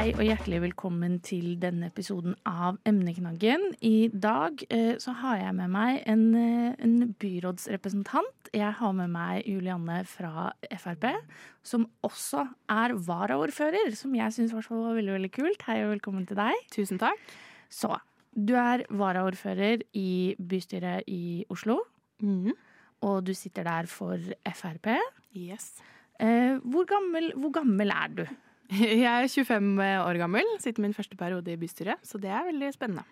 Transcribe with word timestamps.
Hei 0.00 0.14
og 0.14 0.22
hjertelig 0.24 0.62
velkommen 0.62 1.18
til 1.20 1.58
denne 1.60 1.90
episoden 1.90 2.32
av 2.48 2.78
Emneknaggen. 2.88 3.66
I 3.84 4.08
dag 4.08 4.62
eh, 4.72 4.94
så 4.96 5.12
har 5.20 5.42
jeg 5.42 5.52
med 5.58 5.68
meg 5.74 5.98
en, 6.08 6.22
eh, 6.40 6.78
en 6.80 7.10
byrådsrepresentant. 7.20 8.48
Jeg 8.56 8.78
har 8.78 8.96
med 8.96 9.12
meg 9.12 9.44
Julianne 9.44 9.98
fra 10.08 10.54
Frp, 10.72 11.04
som 11.60 11.84
også 12.00 12.46
er 12.72 12.96
varaordfører, 12.96 13.92
som 13.92 14.16
jeg 14.16 14.38
syns 14.38 14.56
var 14.56 14.64
veldig, 14.72 15.18
veldig 15.18 15.32
kult. 15.36 15.68
Hei 15.68 15.82
og 15.84 15.92
velkommen 15.98 16.24
til 16.24 16.40
deg. 16.40 16.64
Tusen 16.72 17.04
takk. 17.04 17.20
Så, 17.68 17.92
du 18.32 18.56
er 18.56 18.88
varaordfører 18.88 19.84
i 19.92 20.34
bystyret 20.40 21.04
i 21.12 21.44
Oslo, 21.52 21.82
Mm. 22.24 22.54
og 23.04 23.24
du 23.28 23.34
sitter 23.34 23.68
der 23.68 23.84
for 23.84 24.16
Frp. 24.48 24.96
Yes. 25.36 25.74
Eh, 26.18 26.56
hvor, 26.64 26.88
gammel, 26.88 27.34
hvor 27.36 27.52
gammel 27.52 27.92
er 27.92 28.08
du? 28.08 28.30
Jeg 28.78 29.06
er 29.06 29.26
25 29.26 29.80
år 30.06 30.18
gammel, 30.20 30.46
sitter 30.62 30.84
min 30.84 30.94
første 30.94 31.16
periode 31.18 31.50
i 31.52 31.58
bystyret, 31.58 31.98
så 32.06 32.20
det 32.22 32.30
er 32.30 32.46
veldig 32.52 32.68
spennende. 32.76 33.06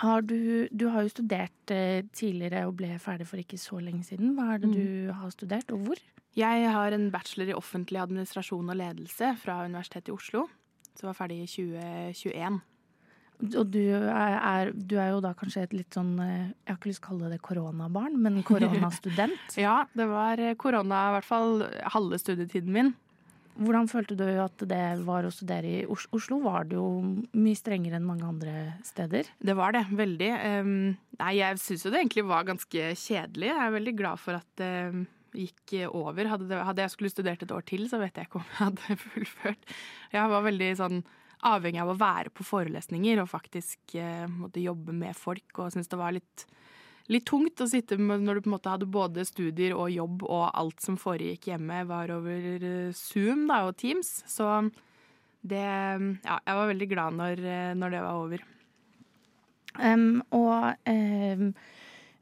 Har 0.00 0.22
du, 0.24 0.68
du 0.72 0.86
har 0.88 1.04
jo 1.04 1.10
studert 1.12 1.70
eh, 1.72 2.00
tidligere 2.16 2.64
og 2.66 2.76
ble 2.78 2.94
ferdig 3.00 3.26
for 3.28 3.40
ikke 3.40 3.58
så 3.60 3.76
lenge 3.84 4.04
siden. 4.08 4.32
Hva 4.36 4.54
er 4.54 4.62
det 4.62 4.70
Mm. 4.70 4.74
du 4.76 5.12
har 5.12 5.30
studert, 5.34 5.70
og 5.72 5.78
hvor? 5.86 6.00
Jeg 6.36 6.70
har 6.72 6.92
en 6.96 7.10
bachelor 7.12 7.50
i 7.52 7.56
offentlig 7.56 8.00
administrasjon 8.00 8.70
og 8.72 8.76
ledelse 8.80 9.34
fra 9.42 9.58
Universitetet 9.68 10.08
i 10.08 10.14
Oslo, 10.16 10.46
som 10.96 11.10
var 11.10 11.16
ferdig 11.18 11.42
i 11.44 11.46
2021. 11.46 12.60
Og 13.58 13.70
du 13.74 13.80
er, 13.82 14.36
er, 14.38 14.70
du 14.72 14.96
er 15.02 15.10
jo 15.12 15.20
da 15.20 15.32
kanskje 15.34 15.64
et 15.66 15.72
litt 15.74 15.92
sånn 15.96 16.12
eh, 16.22 16.52
Jeg 16.62 16.70
har 16.72 16.76
ikke 16.78 16.88
lyst 16.92 17.02
til 17.02 17.08
å 17.08 17.10
kalle 17.10 17.30
det 17.32 17.40
koronabarn, 17.44 18.16
men 18.22 18.42
koronastudent. 18.48 19.56
Ja, 19.60 19.82
det 19.98 20.08
var 20.08 20.40
korona 20.56 21.08
i 21.10 21.14
hvert 21.18 21.28
fall 21.28 21.64
halve 21.96 22.20
studietiden 22.22 22.72
min. 22.72 22.92
Hvordan 23.52 23.88
følte 23.90 24.16
du 24.16 24.24
at 24.40 24.62
det 24.68 24.84
var 25.04 25.26
å 25.28 25.32
studere 25.34 25.68
i 25.68 25.80
Oslo? 25.84 26.38
Var 26.44 26.68
det 26.70 26.78
jo 26.78 26.86
mye 27.36 27.58
strengere 27.58 27.98
enn 27.98 28.06
mange 28.08 28.28
andre 28.28 28.54
steder? 28.86 29.28
Det 29.38 29.56
var 29.58 29.74
det, 29.76 29.84
veldig. 29.92 30.30
Nei, 31.18 31.32
jeg 31.36 31.60
syns 31.60 31.84
jo 31.84 31.92
det 31.92 32.00
egentlig 32.00 32.24
var 32.30 32.46
ganske 32.48 32.92
kjedelig. 32.96 33.50
Jeg 33.50 33.64
er 33.66 33.74
veldig 33.76 33.94
glad 33.98 34.22
for 34.22 34.40
at 34.40 34.48
det 34.60 34.72
gikk 35.36 35.74
over. 35.88 36.28
Hadde, 36.28 36.48
det, 36.50 36.60
hadde 36.66 36.84
jeg 36.84 36.94
skulle 36.94 37.12
studert 37.12 37.42
et 37.44 37.54
år 37.54 37.64
til, 37.68 37.86
så 37.90 38.00
vet 38.02 38.16
jeg 38.16 38.28
ikke 38.28 38.40
om 38.40 38.46
jeg 38.48 38.60
hadde 38.60 38.96
fullført. 39.06 39.74
Jeg 40.12 40.32
var 40.34 40.46
veldig 40.48 40.70
sånn 40.80 41.02
avhengig 41.52 41.82
av 41.82 41.90
å 41.90 41.98
være 41.98 42.32
på 42.34 42.46
forelesninger 42.46 43.18
og 43.22 43.30
faktisk 43.30 43.96
uh, 43.98 44.28
måtte 44.30 44.62
jobbe 44.62 44.94
med 44.94 45.16
folk, 45.18 45.48
og 45.58 45.72
syntes 45.74 45.90
det 45.90 45.98
var 45.98 46.14
litt, 46.14 46.46
litt 47.12 47.26
tungt 47.28 47.60
å 47.62 47.68
sitte 47.68 47.98
med 48.00 48.24
når 48.24 48.38
du 48.38 48.44
på 48.44 48.50
en 48.50 48.56
måte 48.56 48.72
hadde 48.72 48.88
både 48.90 49.26
studier 49.28 49.74
og 49.76 49.92
jobb, 49.92 50.24
og 50.26 50.46
alt 50.50 50.80
som 50.84 50.96
foregikk 51.00 51.50
hjemme 51.52 51.82
var 51.88 52.12
over 52.14 52.48
uh, 52.64 52.96
Zoom 52.96 53.46
da, 53.50 53.64
og 53.68 53.76
Teams. 53.82 54.22
Så 54.30 54.48
det 55.42 55.62
Ja, 55.62 56.38
jeg 56.38 56.58
var 56.58 56.72
veldig 56.72 56.88
glad 56.90 57.18
når, 57.18 57.44
uh, 57.44 57.70
når 57.78 57.94
det 57.96 58.02
var 58.06 58.24
over. 58.24 58.48
Um, 59.80 60.20
og 60.36 60.74
eh, 60.84 61.46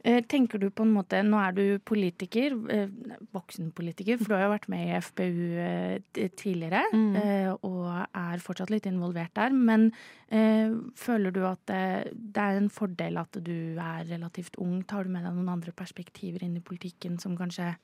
tenker 0.00 0.60
du 0.60 0.70
på 0.72 0.84
en 0.86 0.92
måte 0.94 1.18
Nå 1.26 1.36
er 1.42 1.52
du 1.52 1.64
politiker, 1.84 2.54
eh, 2.72 2.88
voksenpolitiker, 3.34 4.16
for 4.18 4.30
du 4.30 4.36
har 4.36 4.46
jo 4.46 4.54
vært 4.54 4.68
med 4.72 4.86
i 4.86 4.94
FPU 4.96 5.42
eh, 5.60 6.30
tidligere. 6.40 6.82
Mm. 6.94 7.16
eh, 7.20 7.50
og 7.66 8.06
er 8.16 8.44
fortsatt 8.44 8.72
litt 8.72 8.88
involvert 8.88 9.34
der. 9.36 9.52
Men 9.52 9.90
eh, 10.32 10.72
føler 10.96 11.34
du 11.34 11.42
at 11.44 11.60
det, 11.68 12.14
det 12.16 12.46
er 12.46 12.60
en 12.60 12.72
fordel 12.72 13.20
at 13.20 13.40
du 13.44 13.76
er 13.76 14.08
relativt 14.08 14.56
ung? 14.62 14.80
Tar 14.88 15.04
du 15.04 15.12
med 15.12 15.26
deg 15.26 15.36
noen 15.36 15.52
andre 15.52 15.76
perspektiver 15.76 16.46
inn 16.46 16.56
i 16.56 16.64
politikken 16.64 17.20
som 17.20 17.36
kanskje 17.38 17.74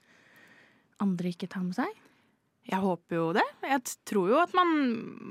andre 1.05 1.33
ikke 1.35 1.51
tar 1.53 1.67
med 1.67 1.77
seg? 1.77 2.06
Jeg 2.67 2.83
håper 2.83 3.15
jo 3.15 3.27
det. 3.37 3.45
Jeg 3.63 3.83
tror 4.09 4.31
jo 4.33 4.39
at 4.43 4.53
man, 4.57 4.71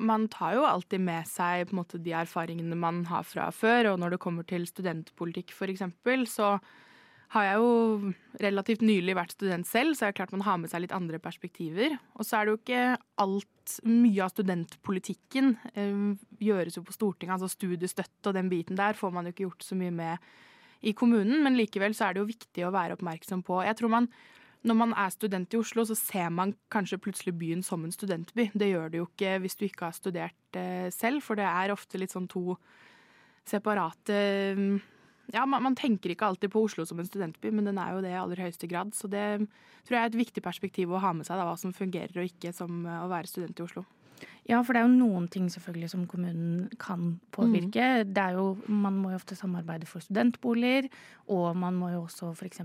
man 0.07 0.29
tar 0.31 0.55
jo 0.55 0.63
alltid 0.67 1.03
med 1.03 1.27
seg 1.27 1.73
måte, 1.75 1.99
de 1.99 2.13
erfaringene 2.15 2.77
man 2.79 3.03
har 3.09 3.27
fra 3.27 3.49
før. 3.51 3.91
Og 3.91 4.01
når 4.01 4.15
det 4.15 4.21
kommer 4.23 4.47
til 4.47 4.67
studentpolitikk 4.69 5.51
f.eks., 5.51 5.83
så 6.31 6.55
har 7.33 7.47
jeg 7.47 7.59
jo 7.59 8.13
relativt 8.39 8.83
nylig 8.85 9.15
vært 9.17 9.33
student 9.35 9.67
selv, 9.67 9.95
så 9.97 10.05
er 10.05 10.13
det 10.13 10.19
klart 10.19 10.33
man 10.35 10.45
har 10.45 10.59
med 10.61 10.71
seg 10.71 10.85
litt 10.85 10.95
andre 10.95 11.19
perspektiver. 11.19 11.97
Og 12.15 12.27
så 12.27 12.37
er 12.37 12.45
det 12.45 12.53
jo 12.53 12.61
ikke 12.61 12.85
alt 13.25 13.51
Mye 13.81 14.21
av 14.21 14.29
studentpolitikken 14.29 15.55
eh, 15.73 16.01
gjøres 16.37 16.75
jo 16.77 16.83
på 16.85 16.93
Stortinget. 16.93 17.33
Altså 17.33 17.49
studiestøtte 17.49 18.29
og 18.29 18.35
den 18.37 18.51
biten 18.51 18.77
der 18.77 18.93
får 18.93 19.09
man 19.15 19.25
jo 19.25 19.33
ikke 19.33 19.47
gjort 19.47 19.65
så 19.65 19.77
mye 19.79 19.89
med 19.89 20.27
i 20.85 20.93
kommunen, 20.93 21.39
men 21.41 21.57
likevel 21.57 21.95
så 21.97 22.05
er 22.05 22.13
det 22.13 22.21
jo 22.21 22.29
viktig 22.29 22.67
å 22.67 22.69
være 22.75 22.93
oppmerksom 22.93 23.41
på. 23.47 23.63
Jeg 23.65 23.79
tror 23.79 23.89
man 23.95 24.09
når 24.65 24.77
man 24.79 24.95
er 24.97 25.13
student 25.13 25.53
i 25.53 25.59
Oslo, 25.59 25.85
så 25.85 25.95
ser 25.97 26.31
man 26.33 26.55
kanskje 26.73 26.99
plutselig 27.01 27.35
byen 27.37 27.61
som 27.65 27.85
en 27.85 27.93
studentby. 27.93 28.49
Det 28.57 28.71
gjør 28.71 28.89
det 28.91 29.01
jo 29.01 29.07
ikke 29.07 29.37
hvis 29.43 29.57
du 29.59 29.67
ikke 29.67 29.89
har 29.89 29.95
studert 29.97 30.57
eh, 30.57 30.89
selv, 30.93 31.21
for 31.25 31.37
det 31.37 31.45
er 31.45 31.73
ofte 31.73 32.01
litt 32.01 32.13
sånn 32.13 32.29
to 32.31 32.57
separate 33.45 34.19
mm, 34.57 34.75
Ja, 35.33 35.45
man, 35.49 35.63
man 35.65 35.77
tenker 35.77 36.13
ikke 36.13 36.27
alltid 36.27 36.51
på 36.53 36.61
Oslo 36.65 36.85
som 36.85 36.99
en 37.01 37.07
studentby, 37.09 37.49
men 37.53 37.65
den 37.65 37.79
er 37.81 37.95
jo 37.95 38.01
det 38.05 38.13
i 38.13 38.17
aller 38.19 38.41
høyeste 38.45 38.69
grad. 38.69 38.93
Så 38.97 39.09
det 39.09 39.25
tror 39.85 39.97
jeg 39.97 40.01
er 40.01 40.11
et 40.11 40.19
viktig 40.19 40.43
perspektiv 40.45 40.93
å 40.93 41.01
ha 41.01 41.13
med 41.17 41.25
seg, 41.25 41.37
da, 41.37 41.47
hva 41.47 41.57
som 41.57 41.73
fungerer 41.73 42.21
og 42.21 42.29
ikke 42.29 42.53
som 42.53 42.85
eh, 42.85 43.03
å 43.05 43.11
være 43.11 43.29
student 43.29 43.61
i 43.61 43.65
Oslo. 43.65 43.85
Ja, 44.49 44.61
for 44.61 44.75
det 44.75 44.81
er 44.81 44.87
jo 44.87 44.97
noen 44.99 45.27
ting 45.31 45.47
selvfølgelig 45.51 45.89
som 45.89 46.05
kommunen 46.07 46.69
kan 46.81 47.19
påvirke. 47.33 48.03
Det 48.05 48.21
er 48.21 48.37
jo, 48.37 48.57
man 48.67 48.97
må 49.01 49.11
jo 49.13 49.19
ofte 49.19 49.37
samarbeide 49.37 49.89
for 49.89 50.05
studentboliger, 50.05 50.89
og 51.33 51.57
man 51.57 51.73
må 51.73 51.89
jo 51.93 52.03
også 52.03 52.31
f.eks. 52.35 52.61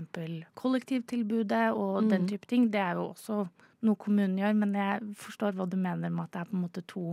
kollektivtilbudet 0.55 1.71
og 1.73 2.09
den 2.09 2.27
type 2.29 2.45
ting. 2.49 2.69
Det 2.73 2.81
er 2.81 2.99
jo 2.99 3.09
også 3.11 3.45
noe 3.81 3.97
kommunen 3.97 4.37
gjør, 4.37 4.53
men 4.53 4.75
jeg 4.77 5.13
forstår 5.17 5.57
hva 5.57 5.65
du 5.65 5.77
mener 5.77 6.09
med 6.09 6.27
at 6.27 6.35
det 6.35 6.41
er 6.41 6.51
på 6.51 6.57
en 6.57 6.65
måte 6.67 6.83
to, 6.87 7.05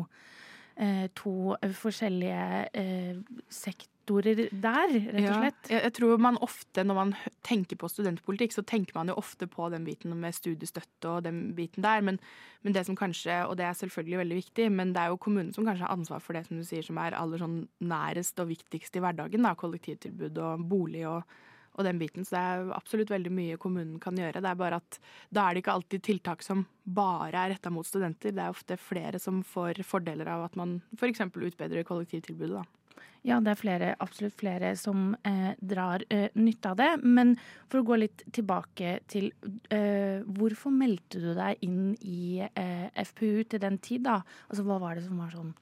eh, 0.76 1.06
to 1.16 1.56
forskjellige 1.80 2.68
eh, 2.74 3.22
sektorer 3.48 3.97
der, 4.08 4.92
rett 4.92 5.28
og 5.28 5.40
slett. 5.42 5.58
Ja, 5.68 5.74
jeg, 5.74 5.82
jeg 5.84 5.94
tror 5.98 6.20
man 6.22 6.38
ofte, 6.44 6.84
når 6.86 6.96
man 6.98 7.14
tenker 7.46 7.78
på 7.80 7.90
studentpolitikk, 7.90 8.54
så 8.56 8.64
tenker 8.66 8.96
man 8.98 9.10
jo 9.12 9.16
ofte 9.20 9.48
på 9.50 9.68
den 9.72 9.86
biten 9.86 10.14
med 10.18 10.36
studiestøtte 10.36 11.10
og 11.10 11.26
den 11.26 11.42
biten 11.56 11.84
der. 11.84 12.04
Men, 12.04 12.20
men 12.66 12.76
det 12.76 12.86
som 12.88 12.98
kanskje, 12.98 13.40
og 13.46 13.58
det 13.60 13.66
er 13.68 13.76
selvfølgelig 13.78 14.22
veldig 14.22 14.38
viktig, 14.40 14.70
men 14.74 14.94
det 14.96 15.02
er 15.02 15.12
jo 15.12 15.20
kommunen 15.20 15.52
som 15.56 15.66
kanskje 15.68 15.86
har 15.86 15.94
ansvar 15.96 16.24
for 16.24 16.38
det 16.38 16.46
som 16.48 16.60
du 16.60 16.64
sier 16.66 16.86
som 16.86 17.00
er 17.02 17.16
aller 17.18 17.42
sånn 17.42 17.60
nærest 17.84 18.40
og 18.42 18.50
viktigst 18.52 18.96
i 18.98 19.04
hverdagen. 19.04 19.44
da, 19.46 19.54
Kollektivtilbud 19.58 20.40
og 20.44 20.64
bolig 20.70 21.04
og, 21.10 21.36
og 21.78 21.86
den 21.86 22.00
biten. 22.00 22.26
Så 22.26 22.36
det 22.36 22.42
er 22.46 22.72
absolutt 22.78 23.12
veldig 23.14 23.34
mye 23.34 23.60
kommunen 23.60 24.00
kan 24.02 24.18
gjøre. 24.18 24.42
Det 24.42 24.50
er 24.50 24.62
bare 24.64 24.80
at 24.82 24.98
da 25.34 25.46
er 25.46 25.54
det 25.54 25.64
ikke 25.64 25.76
alltid 25.78 26.08
tiltak 26.08 26.42
som 26.46 26.66
bare 26.84 27.44
er 27.44 27.54
retta 27.54 27.70
mot 27.74 27.86
studenter. 27.86 28.34
Det 28.34 28.44
er 28.44 28.56
ofte 28.56 28.80
flere 28.80 29.20
som 29.22 29.44
får 29.46 29.84
fordeler 29.86 30.30
av 30.32 30.48
at 30.48 30.58
man 30.58 30.80
f.eks. 30.96 31.26
utbedrer 31.28 31.86
kollektivtilbudet. 31.86 32.58
da. 32.62 32.77
Ja, 33.26 33.38
det 33.44 33.52
er 33.52 33.60
flere, 33.60 33.88
absolutt 34.00 34.36
flere 34.38 34.72
som 34.78 35.10
eh, 35.26 35.50
drar 35.58 36.04
eh, 36.12 36.28
nytte 36.38 36.72
av 36.72 36.78
det. 36.80 36.90
Men 37.02 37.34
for 37.68 37.80
å 37.80 37.86
gå 37.88 37.98
litt 38.00 38.22
tilbake 38.34 38.98
til 39.10 39.30
eh, 39.74 40.22
Hvorfor 40.38 40.72
meldte 40.74 41.20
du 41.22 41.32
deg 41.36 41.64
inn 41.66 41.92
i 42.00 42.38
eh, 42.46 42.86
FPU 43.10 43.42
til 43.50 43.62
den 43.62 43.80
tid, 43.84 44.06
da? 44.06 44.20
Altså, 44.48 44.64
hva 44.66 44.78
var 44.82 44.98
det 44.98 45.06
som 45.08 45.18
var 45.20 45.34
sånn 45.34 45.52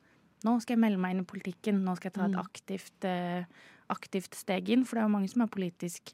Nå 0.46 0.52
skal 0.62 0.76
jeg 0.76 0.82
melde 0.84 1.00
meg 1.00 1.14
inn 1.14 1.24
i 1.24 1.26
politikken, 1.26 1.80
nå 1.82 1.96
skal 1.96 2.10
jeg 2.10 2.16
ta 2.18 2.26
et 2.28 2.38
aktivt, 2.38 3.06
eh, 3.08 3.64
aktivt 3.90 4.36
steg 4.36 4.68
inn. 4.70 4.84
For 4.86 4.94
det 4.94 5.02
er 5.02 5.08
jo 5.08 5.14
mange 5.16 5.30
som 5.32 5.42
er 5.42 5.50
politisk 5.50 6.12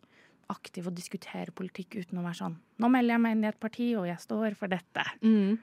aktive 0.53 0.89
og 0.89 0.97
diskuterer 0.97 1.53
politikk 1.55 1.99
uten 1.99 2.21
å 2.21 2.25
være 2.25 2.39
sånn 2.41 2.57
Nå 2.83 2.91
melder 2.93 3.17
jeg 3.17 3.23
meg 3.25 3.37
inn 3.37 3.45
i 3.45 3.51
et 3.51 3.61
parti, 3.63 3.89
og 3.99 4.07
jeg 4.09 4.23
står 4.23 4.57
for 4.59 4.73
dette. 4.73 5.05
Mm. 5.23 5.59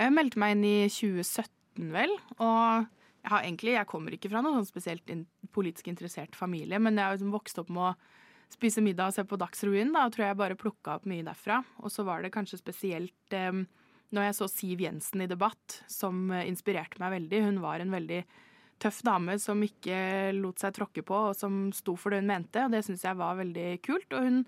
Jeg 0.00 0.14
meldte 0.14 0.40
meg 0.42 0.56
inn 0.56 0.66
i 0.68 0.76
2017, 0.92 1.88
vel. 1.94 2.12
Og 2.38 2.90
jeg, 3.20 3.44
egentlig, 3.44 3.74
jeg 3.76 3.88
kommer 3.90 4.16
ikke 4.16 4.30
fra 4.32 4.42
noen 4.44 4.60
sånn 4.60 4.70
spesielt 4.70 5.12
in 5.12 5.26
politisk 5.54 5.90
interessert 5.90 6.36
familie, 6.38 6.78
men 6.80 6.96
jeg 6.96 7.04
har 7.04 7.16
liksom 7.16 7.34
vokst 7.34 7.60
opp 7.60 7.70
med 7.74 7.90
å 7.90 7.94
spise 8.50 8.82
middag 8.82 9.10
og 9.10 9.16
se 9.16 9.24
på 9.28 9.38
Dagsrevyen. 9.40 9.92
Da 9.94 10.06
og 10.06 10.14
tror 10.14 10.26
jeg 10.26 10.38
bare 10.40 10.58
plukka 10.58 10.98
opp 10.98 11.08
mye 11.10 11.26
derfra. 11.26 11.60
Og 11.84 11.92
så 11.92 12.04
var 12.06 12.22
det 12.24 12.32
kanskje 12.34 12.60
spesielt 12.60 13.36
eh, 13.36 13.62
når 14.10 14.26
jeg 14.26 14.38
så 14.38 14.48
Siv 14.50 14.84
Jensen 14.84 15.24
i 15.24 15.28
debatt, 15.30 15.82
som 15.90 16.30
eh, 16.34 16.48
inspirerte 16.50 17.02
meg 17.02 17.14
veldig. 17.18 17.42
Hun 17.46 17.60
var 17.62 17.82
en 17.82 17.94
veldig 17.94 18.22
tøff 18.80 19.02
dame 19.06 19.36
som 19.38 19.60
ikke 19.62 20.32
lot 20.38 20.62
seg 20.62 20.74
tråkke 20.76 21.04
på, 21.06 21.20
og 21.30 21.36
som 21.36 21.68
sto 21.76 21.94
for 22.00 22.12
det 22.12 22.22
hun 22.22 22.32
mente. 22.32 22.64
Og 22.64 22.74
det 22.74 22.82
syns 22.86 23.04
jeg 23.06 23.20
var 23.20 23.38
veldig 23.38 23.68
kult. 23.86 24.08
Og 24.16 24.26
hun, 24.26 24.42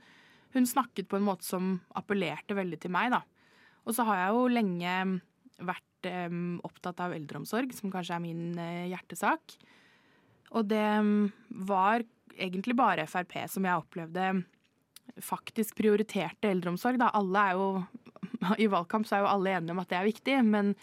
hun 0.57 0.69
snakket 0.69 1.11
på 1.11 1.21
en 1.21 1.29
måte 1.29 1.47
som 1.47 1.77
appellerte 1.99 2.59
veldig 2.59 2.81
til 2.83 2.95
meg, 2.95 3.13
da. 3.15 3.23
Og 3.83 3.97
så 3.97 4.07
har 4.07 4.25
jeg 4.25 4.35
jo 4.37 4.51
lenge 4.51 4.99
vært 5.63 5.87
eh, 6.09 6.39
opptatt 6.67 7.03
av 7.05 7.15
eldreomsorg, 7.17 7.75
som 7.77 7.93
kanskje 7.93 8.17
er 8.17 8.25
min 8.25 8.59
eh, 8.59 8.89
hjertesak. 8.93 9.57
Og 10.53 10.67
det 10.69 10.89
var 11.69 12.05
egentlig 12.37 12.77
bare 12.77 13.07
Frp 13.09 13.37
som 13.51 13.65
jeg 13.67 13.85
opplevde 13.85 14.33
faktisk 15.23 15.77
prioriterte 15.81 16.51
eldreomsorg. 16.51 17.01
Da. 17.01 17.11
Alle 17.17 17.45
er 17.49 17.61
jo, 17.61 17.69
I 18.65 18.69
valgkamp 18.73 19.09
så 19.09 19.19
er 19.19 19.25
jo 19.25 19.33
alle 19.33 19.57
enige 19.57 19.77
om 19.77 19.83
at 19.83 19.93
det 19.93 20.01
er 20.01 20.09
viktig, 20.09 20.39
men 20.49 20.75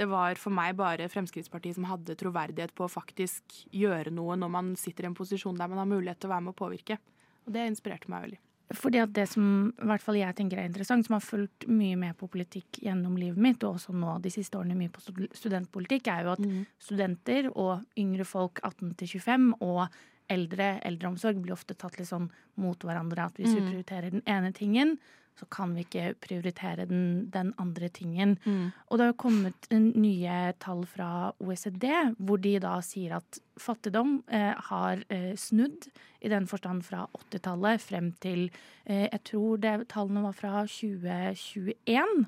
det 0.00 0.08
var 0.08 0.38
for 0.40 0.54
meg 0.56 0.78
bare 0.78 1.10
Fremskrittspartiet 1.12 1.76
som 1.76 1.88
hadde 1.90 2.16
troverdighet 2.16 2.72
på 2.76 2.86
å 2.86 2.92
faktisk 2.92 3.64
gjøre 3.76 4.12
noe 4.16 4.38
når 4.40 4.52
man 4.52 4.70
sitter 4.80 5.04
i 5.04 5.10
en 5.10 5.16
posisjon 5.18 5.58
der 5.58 5.68
man 5.68 5.82
har 5.82 5.90
mulighet 5.90 6.22
til 6.22 6.30
å 6.30 6.34
være 6.34 6.46
med 6.46 6.54
å 6.54 6.60
påvirke. 6.62 6.96
Og 7.44 7.52
det 7.52 7.66
inspirerte 7.68 8.08
meg 8.12 8.24
veldig. 8.28 8.40
Fordi 8.76 9.00
at 9.02 9.10
det 9.14 9.24
som 9.26 9.44
i 9.72 9.86
hvert 9.88 10.02
fall 10.04 10.18
jeg 10.20 10.36
tenker 10.38 10.60
er 10.60 10.68
interessant, 10.68 11.06
som 11.06 11.16
har 11.16 11.24
fulgt 11.24 11.66
mye 11.66 11.96
med 11.98 12.14
på 12.18 12.28
politikk 12.30 12.78
gjennom 12.84 13.16
livet 13.18 13.40
mitt, 13.42 13.64
og 13.66 13.80
også 13.80 13.94
nå 13.96 14.14
de 14.22 14.30
siste 14.30 14.58
årene 14.58 14.78
mye 14.78 14.92
på 14.94 15.02
studentpolitikk, 15.34 16.10
er 16.12 16.28
jo 16.28 16.34
at 16.36 16.44
mm. 16.44 16.60
studenter 16.78 17.50
og 17.50 17.82
yngre 17.98 18.26
folk 18.28 18.62
18 18.62 18.94
til 19.00 19.16
25 19.18 19.48
og 19.66 19.82
eldre 20.30 20.76
eldreomsorg 20.86 21.40
blir 21.42 21.56
ofte 21.56 21.74
tatt 21.74 21.98
litt 21.98 22.10
sånn 22.10 22.28
mot 22.62 22.86
hverandre. 22.86 23.26
At 23.26 23.40
hvis 23.40 23.50
mm. 23.50 23.58
vi 23.58 23.66
prioriterer 23.72 24.14
den 24.14 24.22
ene 24.30 24.52
tingen, 24.54 25.00
så 25.40 25.48
kan 25.48 25.72
vi 25.74 25.86
ikke 25.86 26.12
prioritere 26.20 26.84
den, 26.90 27.30
den 27.32 27.54
andre 27.60 27.88
tingen. 27.88 28.36
Mm. 28.44 28.70
Og 28.88 29.00
det 29.00 29.06
har 29.08 29.16
kommet 29.20 29.70
nye 29.72 30.36
tall 30.60 30.84
fra 30.88 31.30
OECD 31.40 31.86
hvor 32.18 32.40
de 32.42 32.58
da 32.62 32.76
sier 32.84 33.16
at 33.16 33.40
fattigdom 33.60 34.18
eh, 34.28 34.52
har 34.70 35.04
eh, 35.08 35.32
snudd 35.40 35.88
i 36.20 36.30
den 36.32 36.48
forstand 36.50 36.84
fra 36.84 37.06
80-tallet 37.16 37.80
frem 37.80 38.12
til 38.20 38.48
eh, 38.84 39.08
Jeg 39.08 39.22
tror 39.32 39.60
det, 39.62 39.74
tallene 39.92 40.26
var 40.28 40.36
fra 40.36 40.64
2021. 40.68 42.24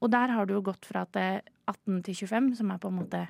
Og 0.00 0.12
der 0.12 0.32
har 0.36 0.48
det 0.48 0.56
jo 0.56 0.64
gått 0.70 0.88
fra 0.88 1.06
at 1.06 1.14
det 1.16 1.26
er 1.34 1.42
18 1.70 2.02
til 2.08 2.16
25, 2.26 2.50
som 2.60 2.72
er 2.72 2.82
på 2.82 2.90
en 2.92 3.00
måte 3.00 3.26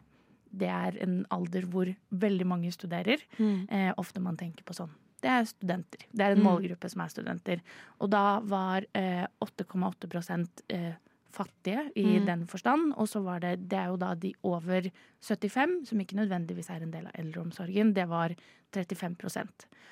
det 0.51 0.67
er 0.67 0.97
en 1.05 1.21
alder 1.31 1.67
hvor 1.71 1.87
veldig 2.11 2.47
mange 2.49 2.73
studerer. 2.75 3.23
Mm. 3.39 3.69
Eh, 3.71 3.93
ofte 4.01 4.23
man 4.23 4.39
tenker 4.41 4.67
på 4.67 4.75
sånn 4.75 4.91
det 5.23 5.31
er 5.31 5.47
studenter. 5.49 6.07
Det 6.11 6.25
er 6.25 6.35
en 6.35 6.43
mm. 6.43 6.49
målgruppe 6.49 6.91
som 6.91 7.05
er 7.05 7.13
studenter. 7.13 7.63
Og 8.01 8.11
da 8.13 8.41
var 8.47 8.87
8,8 8.95 10.11
eh, 10.11 10.79
eh, 10.79 10.93
fattige 11.31 11.85
i 11.95 12.19
mm. 12.19 12.27
den 12.27 12.47
forstand. 12.51 12.95
Og 12.97 13.09
så 13.09 13.23
var 13.25 13.41
det 13.41 13.69
Det 13.71 13.79
er 13.79 13.91
jo 13.93 13.97
da 13.97 14.15
de 14.15 14.33
over 14.43 14.91
75, 15.21 15.89
som 15.89 16.01
ikke 16.01 16.17
nødvendigvis 16.17 16.71
er 16.71 16.83
en 16.83 16.93
del 16.93 17.07
av 17.07 17.19
eldreomsorgen. 17.19 17.95
Det 17.95 18.09
var 18.09 18.35
35 18.73 19.17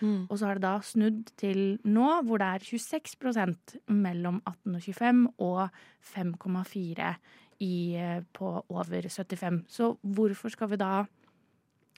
mm. 0.00 0.26
Og 0.30 0.38
så 0.38 0.46
har 0.46 0.54
det 0.54 0.62
da 0.62 0.78
snudd 0.80 1.32
til 1.36 1.78
nå, 1.84 2.22
hvor 2.22 2.38
det 2.38 2.46
er 2.46 2.66
26% 2.66 3.78
mellom 3.88 4.42
18 4.46 4.74
og 4.74 4.82
25 4.82 5.26
og 5.38 5.68
5,4 6.14 7.14
eh, 7.60 8.22
på 8.32 8.64
over 8.68 9.08
75. 9.08 9.64
Så 9.68 9.96
hvorfor 10.02 10.48
skal 10.48 10.70
vi 10.70 10.76
da 10.76 11.04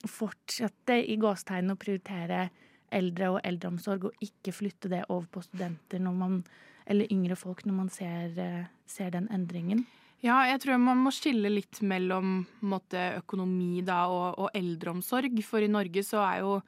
fortsette 0.08 0.96
i 0.96 1.16
gåstegn 1.20 1.72
å 1.72 1.78
prioritere 1.80 2.48
eldre 2.94 3.30
og 3.34 3.40
eldreomsorg, 3.46 4.08
og 4.08 4.24
ikke 4.24 4.54
flytte 4.54 4.90
det 4.92 5.04
over 5.08 5.26
på 5.30 5.42
studenter 5.44 6.02
man, 6.02 6.42
eller 6.86 7.10
yngre 7.12 7.38
folk 7.38 7.64
når 7.66 7.76
man 7.76 7.90
ser, 7.92 8.36
eh, 8.38 8.68
ser, 8.86 9.10
den 9.14 9.28
endringen? 9.32 9.86
Ja, 10.20 10.42
jeg 10.44 10.60
tror 10.60 10.76
man 10.76 11.00
må 11.00 11.12
skille 11.14 11.48
litt 11.48 11.80
mellom 11.80 12.44
måte, 12.60 13.16
økonomi 13.22 13.80
da, 13.86 14.02
og, 14.12 14.36
og, 14.36 14.50
eldreomsorg. 14.54 15.38
For 15.46 15.64
i 15.64 15.70
Norge 15.70 16.04
så 16.04 16.20
er 16.26 16.42
jo 16.44 16.58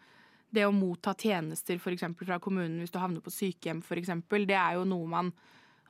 det 0.53 0.65
å 0.65 0.73
motta 0.73 1.15
tjenester 1.17 1.77
f.eks. 1.77 2.07
fra 2.25 2.39
kommunen 2.41 2.81
hvis 2.81 2.93
du 2.93 3.01
havner 3.01 3.25
på 3.25 3.33
sykehjem, 3.33 3.83
eksempel, 4.01 4.47
det 4.49 4.57
er 4.57 4.79
jo 4.79 4.87
noe 4.89 5.09
man 5.09 5.33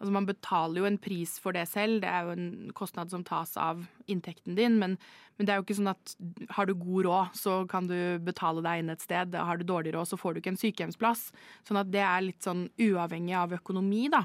Altså 0.03 0.11
man 0.17 0.27
betaler 0.27 0.83
jo 0.83 0.87
en 0.89 0.99
pris 0.99 1.37
for 1.39 1.55
det 1.55 1.63
selv, 1.71 2.01
det 2.03 2.11
er 2.11 2.27
jo 2.27 2.33
en 2.35 2.71
kostnad 2.75 3.13
som 3.13 3.23
tas 3.23 3.53
av 3.55 3.85
inntekten 4.11 4.57
din, 4.59 4.75
men, 4.81 4.97
men, 5.39 5.47
det 5.47 5.55
er 5.55 5.61
jo 5.61 5.63
ikke 5.63 5.77
sånn 5.79 5.93
at 5.93 6.15
har 6.57 6.67
du 6.67 6.75
god 6.75 7.07
råd, 7.07 7.37
så 7.39 7.61
kan 7.71 7.87
du 7.87 8.19
betale 8.27 8.65
deg 8.67 8.83
inn 8.83 8.91
et 8.91 9.05
sted. 9.05 9.37
Har 9.39 9.61
du 9.61 9.65
dårlig 9.69 9.95
råd, 9.95 10.11
så 10.11 10.19
får 10.19 10.35
du 10.35 10.43
ikke 10.43 10.57
en 10.57 10.59
sykehjemsplass. 10.59 11.29
Sånn 11.69 11.79
at 11.79 11.95
det 11.95 12.03
er 12.03 12.27
litt 12.27 12.43
sånn 12.43 12.67
uavhengig 12.83 13.39
av 13.39 13.55
økonomi, 13.61 14.09
da. 14.11 14.25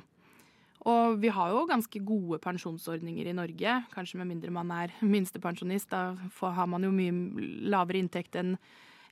Og 0.89 1.21
vi 1.21 1.29
har 1.33 1.53
jo 1.53 1.67
ganske 1.69 2.01
gode 2.09 2.41
pensjonsordninger 2.41 3.29
i 3.29 3.37
Norge, 3.37 3.77
kanskje 3.93 4.17
med 4.23 4.31
mindre 4.33 4.57
man 4.57 4.73
er 4.73 4.97
minstepensjonist. 5.13 5.93
Da 5.93 6.51
har 6.57 6.73
man 6.73 6.89
jo 6.89 6.93
mye 6.95 7.45
lavere 7.69 8.01
inntekt 8.01 8.37
enn 8.39 8.55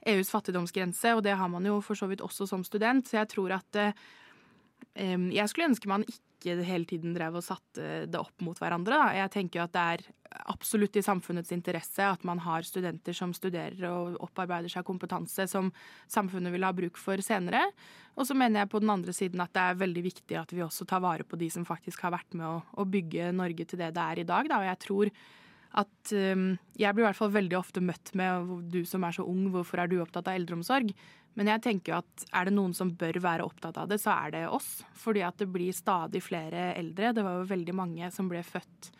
EUs 0.06 0.34
fattigdomsgrense, 0.34 1.14
og 1.14 1.24
det 1.26 1.38
har 1.38 1.50
man 1.50 1.66
jo 1.66 1.80
for 1.86 1.98
så 1.98 2.10
vidt 2.10 2.26
også 2.26 2.50
som 2.50 2.66
student. 2.66 3.06
Så 3.06 3.20
jeg 3.20 3.32
tror 3.38 3.58
at 3.58 3.82
eh, 3.82 4.06
jeg 4.96 5.50
skulle 5.50 5.72
ønske 5.74 5.90
man 5.90 6.06
ikke 6.10 6.22
ikke 6.46 6.68
hele 6.68 6.86
tiden 6.90 7.16
drev 7.16 7.40
og 7.40 7.44
satte 7.44 8.06
det 8.06 8.20
opp 8.20 8.44
mot 8.46 8.60
hverandre. 8.62 9.00
Da. 9.02 9.10
Jeg 9.18 9.34
tenker 9.34 9.60
jo 9.60 9.66
at 9.66 9.74
det 9.74 9.86
er 9.96 10.06
absolutt 10.52 10.98
i 11.00 11.04
samfunnets 11.06 11.54
interesse 11.56 12.06
at 12.06 12.26
man 12.28 12.42
har 12.44 12.66
studenter 12.68 13.16
som 13.16 13.34
studerer 13.36 13.86
og 13.90 14.18
opparbeider 14.26 14.72
seg 14.72 14.86
kompetanse 14.88 15.48
som 15.50 15.72
samfunnet 16.12 16.54
vil 16.54 16.66
ha 16.68 16.74
bruk 16.76 17.00
for 17.02 17.22
senere. 17.26 17.64
Og 18.16 18.28
så 18.28 18.38
mener 18.38 18.64
jeg 18.64 18.72
på 18.72 18.82
den 18.84 18.94
andre 18.94 19.16
siden 19.16 19.42
at 19.44 19.54
det 19.56 19.64
er 19.64 19.82
veldig 19.82 20.06
viktig 20.06 20.38
at 20.40 20.54
vi 20.54 20.64
også 20.66 20.88
tar 20.90 21.04
vare 21.04 21.26
på 21.28 21.40
de 21.40 21.50
som 21.54 21.68
faktisk 21.68 22.06
har 22.06 22.16
vært 22.16 22.38
med 22.38 22.48
å, 22.48 22.60
å 22.78 22.88
bygge 22.88 23.34
Norge 23.36 23.68
til 23.68 23.82
det 23.82 23.94
det 23.96 24.06
er 24.06 24.22
i 24.22 24.28
dag. 24.28 24.52
Da. 24.52 24.62
Og 24.62 24.70
jeg 24.70 24.82
tror 24.86 25.14
at 25.76 26.12
um, 26.16 26.56
Jeg 26.80 26.96
blir 26.96 27.04
i 27.04 27.08
hvert 27.10 27.20
fall 27.20 27.34
veldig 27.34 27.58
ofte 27.60 27.84
møtt 27.84 28.14
med 28.16 28.52
du 28.72 28.82
som 28.88 29.04
er 29.04 29.16
så 29.18 29.26
ung, 29.28 29.50
hvorfor 29.54 29.82
er 29.82 29.92
du 29.92 29.98
opptatt 30.00 30.30
av 30.32 30.38
eldreomsorg? 30.40 30.94
Men 31.36 31.52
jeg 31.52 31.64
tenker 31.66 31.92
jo 31.92 31.98
at 32.00 32.28
er 32.32 32.48
det 32.48 32.56
noen 32.56 32.76
som 32.76 32.94
bør 32.96 33.20
være 33.24 33.44
opptatt 33.44 33.76
av 33.82 33.90
det, 33.92 34.00
så 34.00 34.14
er 34.16 34.32
det 34.32 34.44
oss. 34.48 34.70
Fordi 34.96 35.26
at 35.28 35.36
det 35.42 35.50
blir 35.52 35.76
stadig 35.76 36.22
flere 36.24 36.70
eldre. 36.80 37.12
Det 37.12 37.26
var 37.26 37.42
jo 37.42 37.50
veldig 37.50 37.76
mange 37.76 38.12
som 38.16 38.30
ble 38.32 38.40
født 38.46 38.94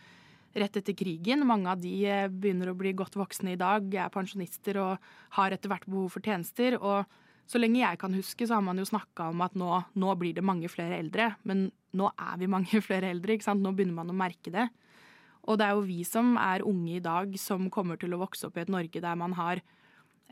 rett 0.56 0.80
etter 0.80 0.96
krigen. 0.96 1.46
Mange 1.48 1.72
av 1.72 1.80
de 1.84 1.94
eh, 2.08 2.28
begynner 2.32 2.72
å 2.72 2.78
bli 2.80 2.96
godt 2.96 3.18
voksne 3.20 3.56
i 3.56 3.60
dag, 3.60 3.88
er 3.92 4.12
pensjonister 4.12 4.80
og 4.84 5.08
har 5.38 5.56
etter 5.56 5.72
hvert 5.72 5.88
behov 5.88 6.12
for 6.16 6.28
tjenester. 6.28 6.78
Og 6.80 7.08
så 7.48 7.62
lenge 7.62 7.84
jeg 7.84 8.02
kan 8.02 8.16
huske, 8.16 8.48
så 8.48 8.58
har 8.58 8.66
man 8.66 8.80
jo 8.80 8.88
snakka 8.88 9.30
om 9.34 9.44
at 9.46 9.56
nå, 9.60 9.72
nå, 9.96 10.16
blir 10.20 10.36
det 10.36 10.46
mange 10.46 10.72
flere 10.72 11.00
eldre. 11.00 11.34
Men 11.48 11.70
nå 11.96 12.12
er 12.12 12.40
vi 12.42 12.52
mange 12.52 12.84
flere 12.88 13.12
eldre, 13.16 13.36
ikke 13.36 13.50
sant. 13.50 13.64
Nå 13.64 13.76
begynner 13.76 14.02
man 14.02 14.12
å 14.12 14.18
merke 14.18 14.54
det. 14.54 14.68
Og 15.46 15.60
det 15.60 15.68
er 15.68 15.78
jo 15.78 15.86
vi 15.86 16.02
som 16.08 16.36
er 16.42 16.66
unge 16.66 16.98
i 16.98 17.04
dag, 17.04 17.36
som 17.40 17.70
kommer 17.74 18.00
til 18.02 18.16
å 18.16 18.22
vokse 18.22 18.48
opp 18.48 18.58
i 18.58 18.64
et 18.64 18.72
Norge 18.74 19.02
der 19.02 19.20
man 19.20 19.36
har 19.38 19.62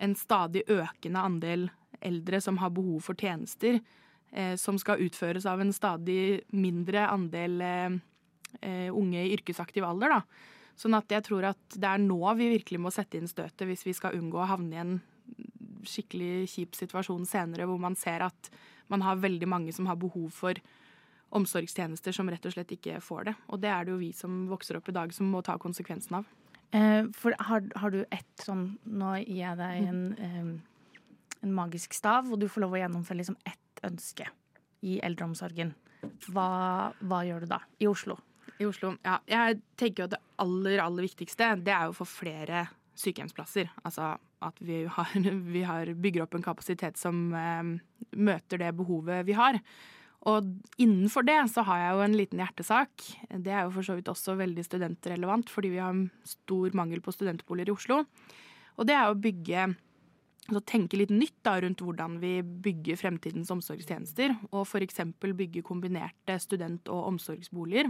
en 0.01 0.15
stadig 0.17 0.63
økende 0.73 1.21
andel 1.21 1.67
eldre 2.03 2.39
som 2.41 2.57
har 2.61 2.73
behov 2.73 3.05
for 3.05 3.19
tjenester 3.19 3.77
eh, 4.31 4.55
som 4.59 4.79
skal 4.81 5.03
utføres 5.05 5.45
av 5.49 5.61
en 5.61 5.73
stadig 5.73 6.41
mindre 6.51 7.05
andel 7.07 7.61
eh, 7.61 7.95
eh, 8.61 8.89
unge 8.89 9.21
i 9.21 9.33
yrkesaktiv 9.37 9.85
alder. 9.87 10.17
Da. 10.17 10.51
Sånn 10.79 10.97
at 10.97 11.13
jeg 11.13 11.25
tror 11.29 11.51
at 11.53 11.77
det 11.77 11.89
er 11.89 12.01
nå 12.01 12.21
vi 12.39 12.49
virkelig 12.55 12.81
må 12.81 12.93
sette 12.93 13.19
inn 13.19 13.29
støtet 13.29 13.67
hvis 13.69 13.85
vi 13.85 13.95
skal 13.95 14.17
unngå 14.17 14.41
å 14.41 14.49
havne 14.49 14.75
i 14.75 14.83
en 14.83 14.95
skikkelig 15.87 16.47
kjip 16.53 16.77
situasjon 16.79 17.27
senere, 17.27 17.67
hvor 17.67 17.81
man 17.81 17.95
ser 17.99 18.23
at 18.25 18.49
man 18.91 19.03
har 19.03 19.21
veldig 19.21 19.49
mange 19.49 19.73
som 19.75 19.87
har 19.89 19.99
behov 19.99 20.31
for 20.33 20.57
omsorgstjenester 21.33 22.15
som 22.15 22.29
rett 22.29 22.45
og 22.45 22.53
slett 22.55 22.71
ikke 22.75 23.01
får 23.03 23.29
det. 23.29 23.33
Og 23.49 23.61
det 23.63 23.71
er 23.73 23.85
det 23.85 23.95
jo 23.95 24.01
vi 24.01 24.11
som 24.15 24.45
vokser 24.51 24.77
opp 24.79 24.89
i 24.89 24.95
dag 24.95 25.13
som 25.15 25.31
må 25.33 25.41
ta 25.45 25.57
konsekvensen 25.61 26.19
av. 26.21 26.29
Eh, 26.73 27.09
for 27.17 27.35
har, 27.49 27.65
har, 27.77 27.93
du 27.93 28.05
ett 28.09 28.41
sånn 28.41 28.79
Nå 28.89 29.11
gir 29.21 29.43
jeg 29.43 29.59
deg 29.59 29.89
en 29.91 30.05
eh, 30.17 30.53
en 31.43 31.53
magisk 31.53 31.93
stav, 31.93 32.29
og 32.31 32.39
du 32.39 32.47
får 32.49 32.65
lov 32.65 32.75
å 32.75 32.81
gjennomføre 32.81 33.19
liksom 33.19 33.39
ett 33.47 33.83
ønske 33.85 34.27
i 34.83 34.99
eldreomsorgen. 35.03 35.73
Hva, 36.31 36.91
hva, 37.03 37.23
gjør 37.27 37.43
du 37.43 37.51
da? 37.53 37.59
I 37.83 37.89
Oslo? 37.91 38.17
I 38.59 38.67
Oslo, 38.67 38.93
ja. 39.03 39.17
Jeg 39.27 39.59
tenker 39.79 40.03
jo 40.03 40.09
at 40.09 40.15
det 40.15 40.21
aller, 40.43 40.77
aller 40.83 41.07
viktigste, 41.07 41.53
det 41.63 41.73
er 41.75 41.87
jo 41.87 41.95
å 41.95 41.99
få 42.01 42.07
flere 42.07 42.67
sykehjemsplasser. 42.99 43.71
Altså 43.83 44.13
at 44.43 44.59
vi, 44.63 44.83
har, 44.91 45.11
vi 45.55 45.65
har 45.67 45.93
bygger 45.95 46.25
opp 46.25 46.37
en 46.37 46.45
kapasitet 46.45 46.99
som 46.99 47.25
eh, 47.35 47.75
møter 48.15 48.63
det 48.63 48.73
behovet 48.79 49.27
vi 49.27 49.35
har. 49.39 49.59
Og 50.29 50.47
innenfor 50.79 51.25
det 51.27 51.39
så 51.51 51.65
har 51.67 51.81
jeg 51.81 51.95
jo 51.95 52.03
en 52.05 52.15
liten 52.15 52.39
hjertesak. 52.39 53.07
Det 53.43 53.51
er 53.51 53.65
jo 53.65 53.73
for 53.75 53.83
så 53.83 53.97
vidt 53.97 54.11
også 54.11 54.37
veldig 54.39 54.63
studentrelevant, 54.63 55.51
fordi 55.51 55.73
vi 55.73 55.81
har 55.83 55.97
stor 56.27 56.77
mangel 56.79 57.03
på 57.03 57.11
studentboliger 57.11 57.73
i 57.73 57.75
Oslo. 57.75 58.03
Og 58.79 58.87
det 58.87 58.95
er 58.97 59.09
å 59.09 59.19
bygge 59.19 59.73
Altså 60.43 60.59
tenke 60.67 60.97
litt 60.99 61.11
nytt 61.13 61.37
da, 61.45 61.53
rundt 61.63 61.79
hvordan 61.79 62.17
vi 62.19 62.33
bygger 62.43 62.97
fremtidens 62.99 63.51
omsorgstjenester. 63.53 64.33
Og 64.51 64.65
f.eks. 64.67 64.99
bygge 65.23 65.63
kombinerte 65.63 66.35
student- 66.43 66.89
og 66.91 67.13
omsorgsboliger. 67.13 67.87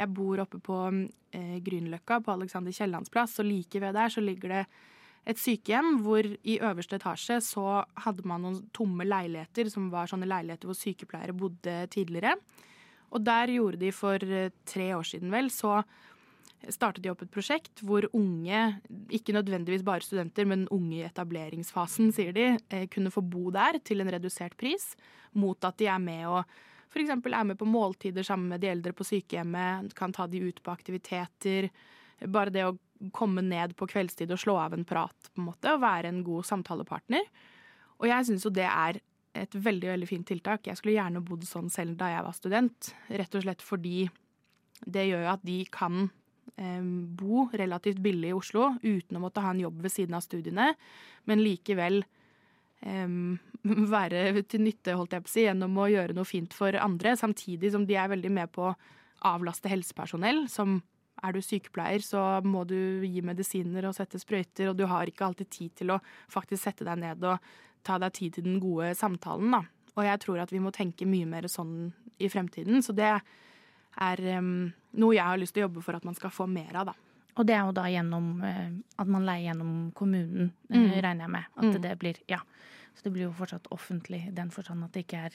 Jeg 0.00 0.10
bor 0.16 0.42
oppe 0.42 0.58
på 0.58 0.78
eh, 0.90 1.60
Grünerløkka, 1.62 2.18
på 2.26 2.34
Alexander 2.34 2.74
Kiellands 2.74 3.12
plass, 3.12 3.38
og 3.38 3.46
like 3.46 3.82
ved 3.82 3.94
der 3.94 4.10
så 4.10 4.24
ligger 4.24 4.56
det 4.56 4.64
et 5.28 5.38
sykehjem 5.38 5.98
hvor 6.04 6.24
i 6.24 6.56
øverste 6.64 6.96
etasje 6.96 7.40
så 7.44 7.82
hadde 8.04 8.24
man 8.28 8.44
noen 8.44 8.60
tomme 8.76 9.04
leiligheter, 9.04 9.68
som 9.72 9.90
var 9.92 10.08
sånne 10.10 10.28
leiligheter 10.28 10.70
hvor 10.70 10.78
sykepleiere 10.78 11.36
bodde 11.36 11.74
tidligere. 11.92 12.36
Og 13.10 13.24
der 13.26 13.52
gjorde 13.52 13.80
de 13.80 13.90
for 13.94 14.22
eh, 14.22 14.54
tre 14.68 14.92
år 14.96 15.06
siden, 15.06 15.32
vel, 15.34 15.50
så 15.52 15.80
startet 16.68 17.02
de 17.04 17.10
opp 17.12 17.22
et 17.24 17.32
prosjekt 17.32 17.82
hvor 17.86 18.04
unge, 18.16 18.62
ikke 19.12 19.34
nødvendigvis 19.34 19.84
bare 19.86 20.04
studenter, 20.04 20.48
men 20.48 20.66
unge 20.72 20.98
i 21.00 21.06
etableringsfasen, 21.08 22.12
sier 22.16 22.34
de, 22.36 22.50
eh, 22.70 22.86
kunne 22.92 23.12
få 23.12 23.24
bo 23.24 23.50
der 23.54 23.80
til 23.84 24.02
en 24.02 24.12
redusert 24.12 24.56
pris, 24.60 24.92
mot 25.32 25.58
at 25.64 25.78
de 25.80 25.88
er 25.90 26.02
med 26.02 26.26
og 26.30 26.58
f.eks. 26.90 27.12
er 27.12 27.46
med 27.46 27.58
på 27.58 27.68
måltider 27.68 28.26
sammen 28.26 28.50
med 28.50 28.62
de 28.62 28.70
eldre 28.70 28.92
på 28.96 29.06
sykehjemmet, 29.06 29.94
kan 29.94 30.12
ta 30.12 30.26
de 30.26 30.42
ut 30.42 30.58
på 30.62 30.72
aktiviteter. 30.72 31.70
Bare 32.28 32.52
det 32.52 32.66
å 32.66 32.76
komme 33.16 33.42
ned 33.44 33.72
på 33.78 33.88
kveldstid 33.88 34.32
og 34.34 34.40
slå 34.42 34.58
av 34.60 34.74
en 34.76 34.84
prat, 34.84 35.30
på 35.32 35.40
en 35.40 35.48
måte, 35.48 35.72
og 35.72 35.80
være 35.84 36.10
en 36.10 36.24
god 36.26 36.44
samtalepartner. 36.48 37.24
Og 38.00 38.08
jeg 38.10 38.28
syns 38.28 38.44
jo 38.44 38.52
det 38.52 38.68
er 38.68 39.00
et 39.40 39.54
veldig 39.54 39.92
veldig 39.92 40.08
fint 40.08 40.26
tiltak. 40.26 40.66
Jeg 40.66 40.78
skulle 40.78 40.96
gjerne 40.96 41.22
bodd 41.24 41.44
sånn 41.46 41.70
selv 41.72 41.96
da 42.00 42.10
jeg 42.10 42.24
var 42.26 42.36
student. 42.36 42.92
Rett 43.08 43.36
og 43.36 43.44
slett 43.44 43.64
fordi 43.64 44.08
det 44.80 45.06
gjør 45.10 45.26
jo 45.26 45.32
at 45.34 45.44
de 45.46 45.58
kan 45.72 46.08
eh, 46.56 46.80
bo 47.20 47.46
relativt 47.52 48.00
billig 48.02 48.32
i 48.32 48.36
Oslo 48.36 48.72
uten 48.82 49.18
å 49.18 49.22
måtte 49.22 49.44
ha 49.44 49.52
en 49.54 49.62
jobb 49.62 49.82
ved 49.84 49.94
siden 49.94 50.16
av 50.16 50.24
studiene, 50.24 50.72
men 51.28 51.44
likevel 51.44 52.00
eh, 52.00 53.18
være 53.94 54.44
til 54.48 54.64
nytte, 54.64 54.96
holdt 54.96 55.16
jeg 55.16 55.26
på 55.26 55.30
å 55.30 55.34
si, 55.34 55.44
gjennom 55.46 55.76
å 55.78 55.90
gjøre 55.92 56.16
noe 56.16 56.28
fint 56.28 56.56
for 56.56 56.76
andre, 56.80 57.14
samtidig 57.20 57.74
som 57.76 57.86
de 57.86 57.98
er 58.00 58.10
veldig 58.12 58.32
med 58.40 58.52
på 58.56 58.70
å 58.70 58.78
avlaste 59.28 59.68
helsepersonell. 59.68 60.46
Som 60.48 60.80
er 61.22 61.32
du 61.32 61.40
sykepleier, 61.40 62.00
så 62.02 62.40
må 62.44 62.64
du 62.66 63.02
gi 63.04 63.20
medisiner 63.22 63.84
og 63.88 63.94
sette 63.94 64.18
sprøyter, 64.18 64.70
og 64.70 64.76
du 64.76 64.86
har 64.86 65.06
ikke 65.06 65.26
alltid 65.26 65.50
tid 65.50 65.74
til 65.76 65.90
å 65.90 66.00
faktisk 66.32 66.62
sette 66.62 66.84
deg 66.84 66.98
ned 66.98 67.24
og 67.24 67.38
ta 67.84 67.98
deg 67.98 68.12
tid 68.12 68.32
til 68.34 68.44
den 68.44 68.60
gode 68.60 68.94
samtalen, 68.96 69.50
da. 69.52 69.62
Og 69.96 70.04
jeg 70.04 70.20
tror 70.20 70.38
at 70.40 70.50
vi 70.52 70.60
må 70.60 70.70
tenke 70.72 71.06
mye 71.08 71.26
mer 71.26 71.42
sånn 71.50 71.92
i 72.20 72.28
fremtiden. 72.28 72.82
Så 72.82 72.94
det 72.94 73.10
er 74.00 74.20
um, 74.38 74.72
noe 74.96 75.14
jeg 75.16 75.24
har 75.26 75.38
lyst 75.40 75.52
til 75.56 75.64
å 75.64 75.68
jobbe 75.68 75.82
for 75.82 75.96
at 75.98 76.04
man 76.04 76.14
skal 76.14 76.30
få 76.30 76.46
mer 76.48 76.76
av, 76.76 76.86
da. 76.92 76.94
Og 77.36 77.46
det 77.46 77.54
er 77.56 77.64
jo 77.66 77.72
da 77.72 77.84
gjennom 77.90 78.42
uh, 78.42 78.70
at 79.00 79.08
man 79.10 79.24
leier 79.26 79.50
gjennom 79.50 79.92
kommunen, 79.96 80.52
uh, 80.70 80.76
Mm. 80.76 80.90
regner 81.02 81.24
jeg 81.26 81.30
med. 81.30 81.44
At 81.56 81.64
Mm. 81.64 81.80
det 81.82 81.98
blir 81.98 82.16
Ja. 82.28 82.40
Så 82.94 83.02
det 83.04 83.12
blir 83.12 83.22
jo 83.28 83.32
fortsatt 83.32 83.68
offentlig 83.70 84.26
i 84.28 84.30
den 84.34 84.50
forstand 84.50 84.84
at 84.84 84.92
det 84.92 85.06
ikke 85.06 85.24
er 85.26 85.30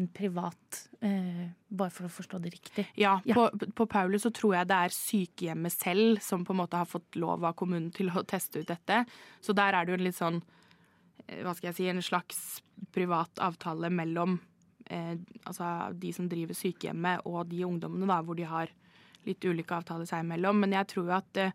en 0.00 0.08
privat 0.08 0.78
eh, 1.04 1.48
Bare 1.68 1.92
for 1.92 2.08
å 2.08 2.12
forstå 2.12 2.40
det 2.42 2.52
riktig. 2.54 2.86
Ja, 3.00 3.18
Ja. 3.28 3.34
På, 3.36 3.68
på 3.76 3.86
Paulus 3.90 4.24
så 4.26 4.32
tror 4.34 4.56
jeg 4.56 4.68
det 4.70 4.78
er 4.78 4.94
sykehjemmet 4.96 5.74
selv 5.74 6.22
som 6.24 6.46
på 6.48 6.54
en 6.54 6.62
måte 6.62 6.80
har 6.80 6.88
fått 6.88 7.18
lov 7.20 7.44
av 7.44 7.56
kommunen 7.58 7.90
til 7.94 8.10
å 8.12 8.24
teste 8.28 8.62
ut 8.62 8.70
dette. 8.70 9.02
Så 9.44 9.56
der 9.56 9.76
er 9.76 9.84
det 9.84 9.92
jo 9.94 9.98
en 10.00 10.06
litt 10.06 10.18
sånn 10.18 10.40
eh, 11.26 11.42
hva 11.42 11.54
skal 11.56 11.70
jeg 11.70 11.78
si, 11.78 11.90
en 11.92 12.04
slags 12.04 12.62
privat 12.92 13.42
avtale 13.44 13.92
mellom 13.92 14.38
eh, 14.88 15.16
altså 15.44 15.92
de 15.98 16.12
som 16.16 16.28
driver 16.30 16.56
sykehjemmet 16.56 17.26
og 17.28 17.46
de 17.52 17.64
ungdommene, 17.66 18.08
da, 18.08 18.22
hvor 18.24 18.38
de 18.38 18.48
har 18.48 18.72
litt 19.26 19.44
ulike 19.44 19.76
avtaler 19.76 20.08
seg 20.08 20.24
imellom. 20.24 20.64
Men 20.64 20.74
jeg 20.78 20.88
tror 20.92 21.10
jo 21.10 21.16
at 21.20 21.40
eh, 21.40 21.54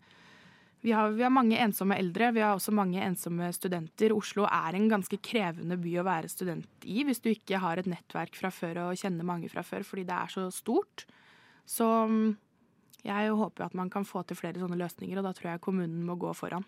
vi, 0.81 0.91
har, 0.91 1.09
vi 1.17 1.23
har 1.23 1.33
mange 1.33 1.57
ensomme 1.59 1.97
eldre, 1.97 2.31
vi 2.35 2.43
har 2.43 2.55
også 2.55 2.71
mange 2.75 3.01
ensomme 3.03 3.49
studenter. 3.55 4.13
Oslo 4.15 4.45
er 4.45 4.77
en 4.77 4.89
ganske 4.91 5.19
krevende 5.23 5.77
by 5.81 5.97
å 5.99 6.05
være 6.07 6.31
student 6.31 6.87
i 6.87 7.03
hvis 7.07 7.21
du 7.23 7.31
ikke 7.31 7.61
har 7.63 7.81
et 7.81 7.89
nettverk 7.89 8.37
fra 8.37 8.51
før 8.53 8.83
og 8.87 8.99
kjenner 9.01 9.27
mange 9.27 9.49
fra 9.51 9.65
før, 9.65 9.85
fordi 9.87 10.05
det 10.07 10.17
er 10.17 10.33
så 10.33 10.47
stort. 10.53 11.07
Så 11.67 11.87
mm, 12.07 12.29
jeg 13.07 13.35
håper 13.41 13.67
at 13.67 13.77
man 13.77 13.91
kan 13.93 14.07
få 14.07 14.23
til 14.27 14.39
flere 14.39 14.61
sånne 14.61 14.79
løsninger, 14.79 15.19
og 15.19 15.27
da 15.27 15.33
tror 15.35 15.53
jeg 15.53 15.65
kommunen 15.65 16.05
må 16.07 16.17
gå 16.19 16.33
foran. 16.37 16.65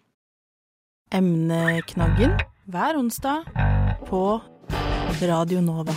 Emneknaggen 1.13 2.37
hver 2.69 2.99
onsdag 2.99 3.47
på 4.09 4.23
Radio 5.25 5.61
Nova. 5.65 5.95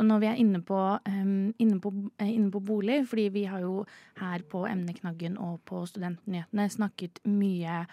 Når 0.00 0.22
vi 0.22 0.30
er 0.30 0.38
inne 0.40 0.62
på, 0.64 0.78
um, 0.78 1.50
inne, 1.58 1.80
på, 1.82 1.92
eh, 2.18 2.30
inne 2.34 2.50
på 2.52 2.62
bolig, 2.64 3.02
fordi 3.08 3.28
vi 3.34 3.44
har 3.50 3.64
jo 3.64 3.84
her 4.20 4.44
på 4.48 4.64
Emneknaggen 4.68 5.36
og 5.40 5.60
på 5.68 5.84
Studentnyhetene 5.88 6.68
snakket 6.72 7.20
mye 7.28 7.84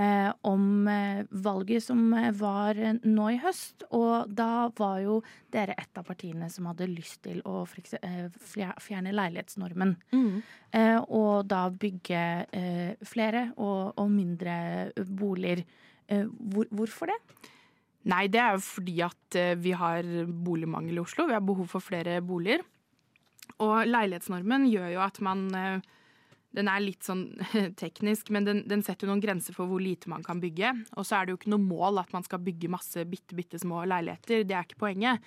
uh, 0.00 0.32
om 0.42 0.88
eh, 0.88 1.24
valget 1.30 1.84
som 1.84 2.02
var 2.38 2.78
nå 3.04 3.28
i 3.30 3.38
høst. 3.42 3.86
Og 3.94 4.30
da 4.34 4.68
var 4.78 4.98
jo 5.04 5.20
dere 5.54 5.76
et 5.78 6.00
av 6.00 6.06
partiene 6.06 6.50
som 6.52 6.68
hadde 6.70 6.90
lyst 6.90 7.22
til 7.26 7.40
å 7.46 7.64
fjerne 7.68 9.14
leilighetsnormen. 9.14 9.96
Eh, 10.74 10.98
og 11.08 11.46
da 11.50 11.66
bygge 11.70 12.24
uh, 12.50 13.06
flere 13.06 13.48
og, 13.56 13.94
og 14.00 14.10
mindre 14.10 14.56
boliger. 15.08 15.64
Hvor, 16.04 16.68
hvorfor 16.68 17.08
det? 17.08 17.16
Nei, 18.10 18.26
det 18.28 18.40
er 18.40 18.56
jo 18.56 18.62
fordi 18.66 18.98
at 19.04 19.38
eh, 19.40 19.54
vi 19.56 19.72
har 19.76 20.04
boligmangel 20.28 20.98
i 20.98 21.02
Oslo. 21.02 21.28
Vi 21.28 21.36
har 21.36 21.44
behov 21.44 21.70
for 21.72 21.84
flere 21.84 22.18
boliger. 22.24 22.64
Og 23.64 23.88
leilighetsnormen 23.88 24.66
gjør 24.70 24.94
jo 24.94 25.04
at 25.04 25.20
man 25.24 25.44
eh, 25.56 25.90
Den 26.54 26.68
er 26.70 26.84
litt 26.84 27.02
sånn 27.02 27.24
teknisk, 27.82 28.28
men 28.30 28.44
den, 28.46 28.60
den 28.70 28.84
setter 28.86 29.08
jo 29.08 29.10
noen 29.10 29.24
grenser 29.24 29.56
for 29.56 29.66
hvor 29.66 29.82
lite 29.82 30.10
man 30.12 30.22
kan 30.22 30.38
bygge. 30.42 30.70
Og 30.94 31.08
så 31.08 31.18
er 31.18 31.26
det 31.26 31.34
jo 31.34 31.40
ikke 31.40 31.54
noe 31.54 31.64
mål 31.64 32.04
at 32.04 32.12
man 32.14 32.26
skal 32.26 32.44
bygge 32.44 32.70
masse 32.70 33.02
bitte, 33.10 33.34
bitte 33.34 33.58
små 33.58 33.82
leiligheter. 33.90 34.44
Det 34.46 34.54
er 34.54 34.68
ikke 34.68 34.84
poenget. 34.84 35.24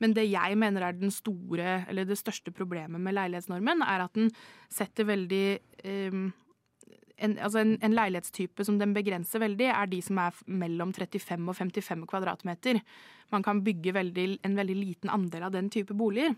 Men 0.00 0.14
det 0.16 0.24
jeg 0.30 0.56
mener 0.56 0.86
er 0.86 1.02
store, 1.12 1.82
det 1.92 2.16
største 2.16 2.54
problemet 2.56 3.02
med 3.02 3.18
leilighetsnormen, 3.18 3.84
er 3.84 4.06
at 4.06 4.16
den 4.16 4.30
setter 4.72 5.10
veldig 5.10 5.44
eh, 5.84 6.22
en, 7.20 7.36
altså 7.38 7.60
en, 7.62 7.74
en 7.84 7.94
leilighetstype 7.96 8.64
som 8.66 8.78
den 8.80 8.94
begrenser 8.96 9.42
veldig, 9.42 9.68
er 9.72 9.90
de 9.90 10.00
som 10.04 10.20
er 10.22 10.38
mellom 10.46 10.94
35 10.96 11.48
og 11.48 11.58
55 11.58 12.06
kvadratmeter. 12.10 12.80
Man 13.34 13.44
kan 13.46 13.62
bygge 13.64 13.94
veldig, 13.96 14.26
en 14.46 14.56
veldig 14.58 14.76
liten 14.78 15.12
andel 15.12 15.46
av 15.48 15.54
den 15.54 15.70
type 15.72 15.96
boliger. 15.96 16.34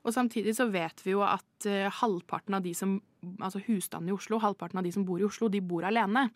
Og 0.00 0.14
samtidig 0.16 0.54
så 0.56 0.68
vet 0.72 1.02
vi 1.04 1.12
jo 1.12 1.24
at 1.26 1.68
eh, 1.68 1.90
halvparten 2.00 2.56
av 2.56 2.64
de 2.64 2.72
som, 2.76 2.96
altså 3.40 3.60
husstanden 3.66 4.12
i 4.12 4.16
Oslo, 4.16 4.38
halvparten 4.40 4.80
av 4.80 4.86
de 4.86 4.92
som 4.94 5.04
bor 5.04 5.20
i 5.20 5.26
Oslo, 5.26 5.50
de 5.52 5.60
bor 5.60 5.84
alene. 5.84 6.28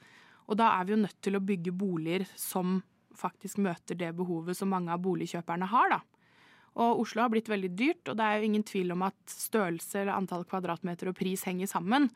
Og 0.51 0.59
da 0.61 0.75
er 0.75 0.85
vi 0.85 0.93
jo 0.93 1.01
nødt 1.01 1.21
til 1.25 1.39
å 1.39 1.45
bygge 1.45 1.73
boliger 1.73 2.27
som 2.37 2.83
faktisk 3.17 3.63
møter 3.65 3.97
det 3.97 4.11
behovet 4.19 4.59
som 4.59 4.73
mange 4.73 4.93
av 4.93 5.01
boligkjøperne 5.05 5.71
har, 5.71 5.97
da. 5.97 6.03
Og 6.75 7.05
Oslo 7.05 7.23
har 7.23 7.31
blitt 7.31 7.49
veldig 7.49 7.71
dyrt, 7.79 8.09
og 8.11 8.19
det 8.19 8.27
er 8.27 8.41
jo 8.41 8.49
ingen 8.49 8.65
tvil 8.67 8.91
om 8.97 9.05
at 9.07 9.31
størrelse 9.31 10.01
eller 10.01 10.17
antall 10.17 10.43
kvadratmeter 10.49 11.13
og 11.13 11.17
pris 11.17 11.45
henger 11.47 11.71
sammen. 11.71 12.09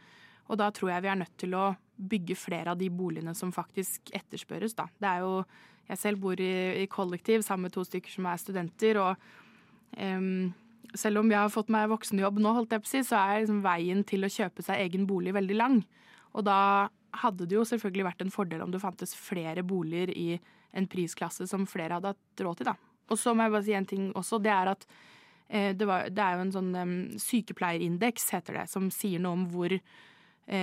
Og 0.48 0.58
da 0.60 0.70
tror 0.74 0.92
jeg 0.92 1.04
vi 1.04 1.10
er 1.12 1.20
nødt 1.22 1.36
til 1.40 1.56
å 1.58 1.66
bygge 1.98 2.36
flere 2.38 2.72
av 2.72 2.78
de 2.80 2.88
boligene 2.94 3.34
som 3.36 3.52
faktisk 3.54 4.12
etterspørres, 4.14 4.76
da. 4.78 4.88
Det 4.98 5.10
er 5.10 5.26
jo 5.26 5.42
Jeg 5.88 5.98
selv 5.98 6.18
bor 6.20 6.36
i, 6.36 6.82
i 6.82 6.86
kollektiv 6.86 7.40
sammen 7.40 7.64
med 7.64 7.72
to 7.72 7.80
stykker 7.80 8.12
som 8.12 8.26
er 8.28 8.36
studenter, 8.36 8.98
og 9.00 9.16
um, 9.96 10.52
selv 10.92 11.22
om 11.22 11.30
jeg 11.32 11.40
har 11.40 11.48
fått 11.48 11.70
meg 11.72 11.88
voksenjobb 11.88 12.42
nå, 12.44 12.52
holdt 12.52 12.74
jeg 12.74 12.82
på 12.82 12.88
å 12.88 12.90
si, 12.90 13.00
så 13.08 13.16
er 13.16 13.40
liksom 13.40 13.62
veien 13.64 14.02
til 14.04 14.26
å 14.26 14.28
kjøpe 14.28 14.66
seg 14.66 14.82
egen 14.84 15.06
bolig 15.08 15.32
veldig 15.32 15.56
lang. 15.56 15.78
Og 16.36 16.44
da 16.44 16.58
hadde 17.22 17.46
det 17.48 17.56
jo 17.56 17.64
selvfølgelig 17.64 18.04
vært 18.04 18.26
en 18.26 18.34
fordel 18.34 18.66
om 18.66 18.74
det 18.74 18.82
fantes 18.82 19.16
flere 19.16 19.64
boliger 19.64 20.12
i 20.12 20.38
en 20.76 20.88
prisklasse 20.92 21.48
som 21.48 21.64
flere 21.64 21.96
hadde 21.96 22.12
hatt 22.12 22.44
råd 22.44 22.60
til, 22.60 22.68
da. 22.68 22.76
Og 23.08 23.16
så 23.16 23.32
må 23.32 23.46
jeg 23.46 23.54
bare 23.54 23.64
si 23.64 23.76
en 23.78 23.88
ting 23.88 24.10
også. 24.12 24.42
Det 24.44 24.52
er 24.52 24.72
at 24.74 24.84
eh, 25.48 25.70
det, 25.72 25.88
var, 25.88 26.10
det 26.12 26.24
er 26.24 26.36
jo 26.36 26.44
en 26.44 26.54
sånn 26.58 26.70
um, 26.76 26.94
sykepleierindeks, 27.16 28.28
heter 28.36 28.60
det, 28.60 28.66
som 28.68 28.90
sier 28.92 29.24
noe 29.24 29.40
om 29.40 29.48
hvor 29.54 29.72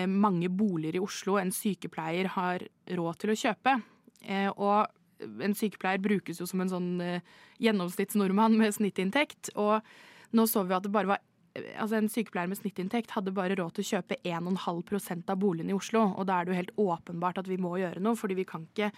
mange 0.10 0.50
boliger 0.50 0.98
i 0.98 1.04
Oslo 1.04 1.36
en 1.38 1.52
sykepleier 1.54 2.32
har 2.34 2.64
råd 2.98 3.20
til 3.22 3.34
å 3.34 3.38
kjøpe. 3.38 3.76
Eh, 4.26 4.50
og 4.50 4.90
en 5.46 5.56
sykepleier 5.56 6.02
brukes 6.04 6.42
jo 6.42 6.48
som 6.50 6.64
en 6.64 6.72
sånn 6.72 6.90
eh, 7.04 7.38
gjennomsnittsnordmann 7.64 8.58
med 8.60 8.76
snittinntekt. 8.76 9.54
Og 9.56 9.80
nå 10.36 10.46
så 10.50 10.66
vi 10.66 10.78
at 10.78 10.86
det 10.88 10.94
bare 10.96 11.16
var 11.16 11.24
Altså 11.56 11.96
En 11.96 12.10
sykepleier 12.12 12.50
med 12.52 12.58
snittinntekt 12.60 13.14
hadde 13.16 13.32
bare 13.32 13.56
råd 13.56 13.78
til 13.78 13.86
å 13.86 13.90
kjøpe 13.94 14.18
1,5% 14.28 15.30
av 15.32 15.38
boligene 15.40 15.72
i 15.72 15.78
Oslo. 15.78 16.02
Og 16.20 16.26
da 16.28 16.42
er 16.42 16.44
det 16.44 16.52
jo 16.52 16.58
helt 16.58 16.82
åpenbart 16.84 17.40
at 17.40 17.48
vi 17.48 17.56
må 17.56 17.78
gjøre 17.80 18.02
noe, 18.04 18.20
fordi 18.20 18.36
vi 18.42 18.44
kan 18.50 18.66
ikke 18.68 18.90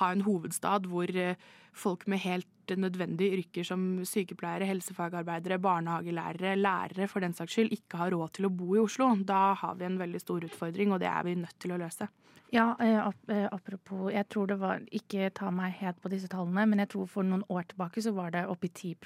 ha 0.00 0.08
en 0.14 0.24
hovedstad 0.24 0.88
hvor 0.88 1.12
eh, 1.12 1.36
folk 1.76 2.06
med 2.08 2.22
helt 2.24 2.48
nødvendige 2.74 3.38
yrker 3.38 3.64
som 3.64 3.86
sykepleiere, 4.04 4.66
helsefagarbeidere, 4.66 5.60
barnehagelærere, 5.62 6.56
lærere 6.58 7.08
for 7.08 7.22
den 7.22 7.36
saks 7.36 7.54
skyld, 7.54 7.72
ikke 7.76 8.02
har 8.02 8.10
råd 8.10 8.34
til 8.36 8.48
å 8.48 8.52
bo 8.52 8.74
i 8.74 8.82
Oslo. 8.82 9.12
Da 9.22 9.54
har 9.54 9.78
vi 9.78 9.86
en 9.86 10.00
veldig 10.02 10.20
stor 10.20 10.44
utfordring, 10.48 10.92
og 10.92 11.00
det 11.00 11.08
er 11.12 11.22
vi 11.28 11.38
nødt 11.38 11.58
til 11.62 11.76
å 11.76 11.80
løse. 11.80 12.10
Ja, 12.54 12.76
eh, 12.80 13.10
eh, 13.28 13.48
apropos 13.52 14.12
Jeg 14.12 14.28
tror 14.28 14.46
det 14.46 14.58
var 14.60 14.80
Ikke 14.94 15.30
ta 15.34 15.50
meg 15.50 15.72
helt 15.80 15.98
på 16.02 16.10
disse 16.12 16.28
tallene, 16.30 16.66
men 16.66 16.78
jeg 16.78 16.92
tror 16.92 17.08
for 17.10 17.26
noen 17.26 17.42
år 17.50 17.66
tilbake 17.72 18.02
så 18.02 18.12
var 18.14 18.30
det 18.30 18.46
oppi 18.46 18.68
10 18.68 18.96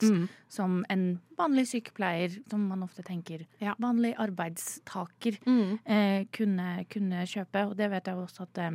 mm. 0.00 0.28
som 0.48 0.84
en 0.88 1.20
vanlig 1.36 1.66
sykepleier, 1.72 2.38
som 2.50 2.68
man 2.68 2.82
ofte 2.82 3.02
tenker 3.02 3.46
Ja. 3.60 3.74
vanlig 3.78 4.14
arbeidstaker, 4.14 5.38
eh, 5.86 6.26
kunne, 6.32 6.84
kunne 6.88 7.26
kjøpe. 7.26 7.66
Og 7.70 7.76
det 7.76 7.90
vet 7.90 8.06
jeg 8.06 8.16
også 8.16 8.42
at 8.42 8.58
eh, 8.58 8.70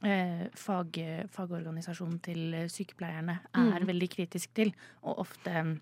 fag, 0.00 0.98
fagorganisasjonen 1.34 2.20
til 2.22 2.54
sykepleierne 2.70 3.40
er 3.54 3.80
Mm. 3.80 3.86
veldig 3.86 4.08
kritisk 4.10 4.54
til, 4.54 4.72
og 5.02 5.18
ofte 5.18 5.80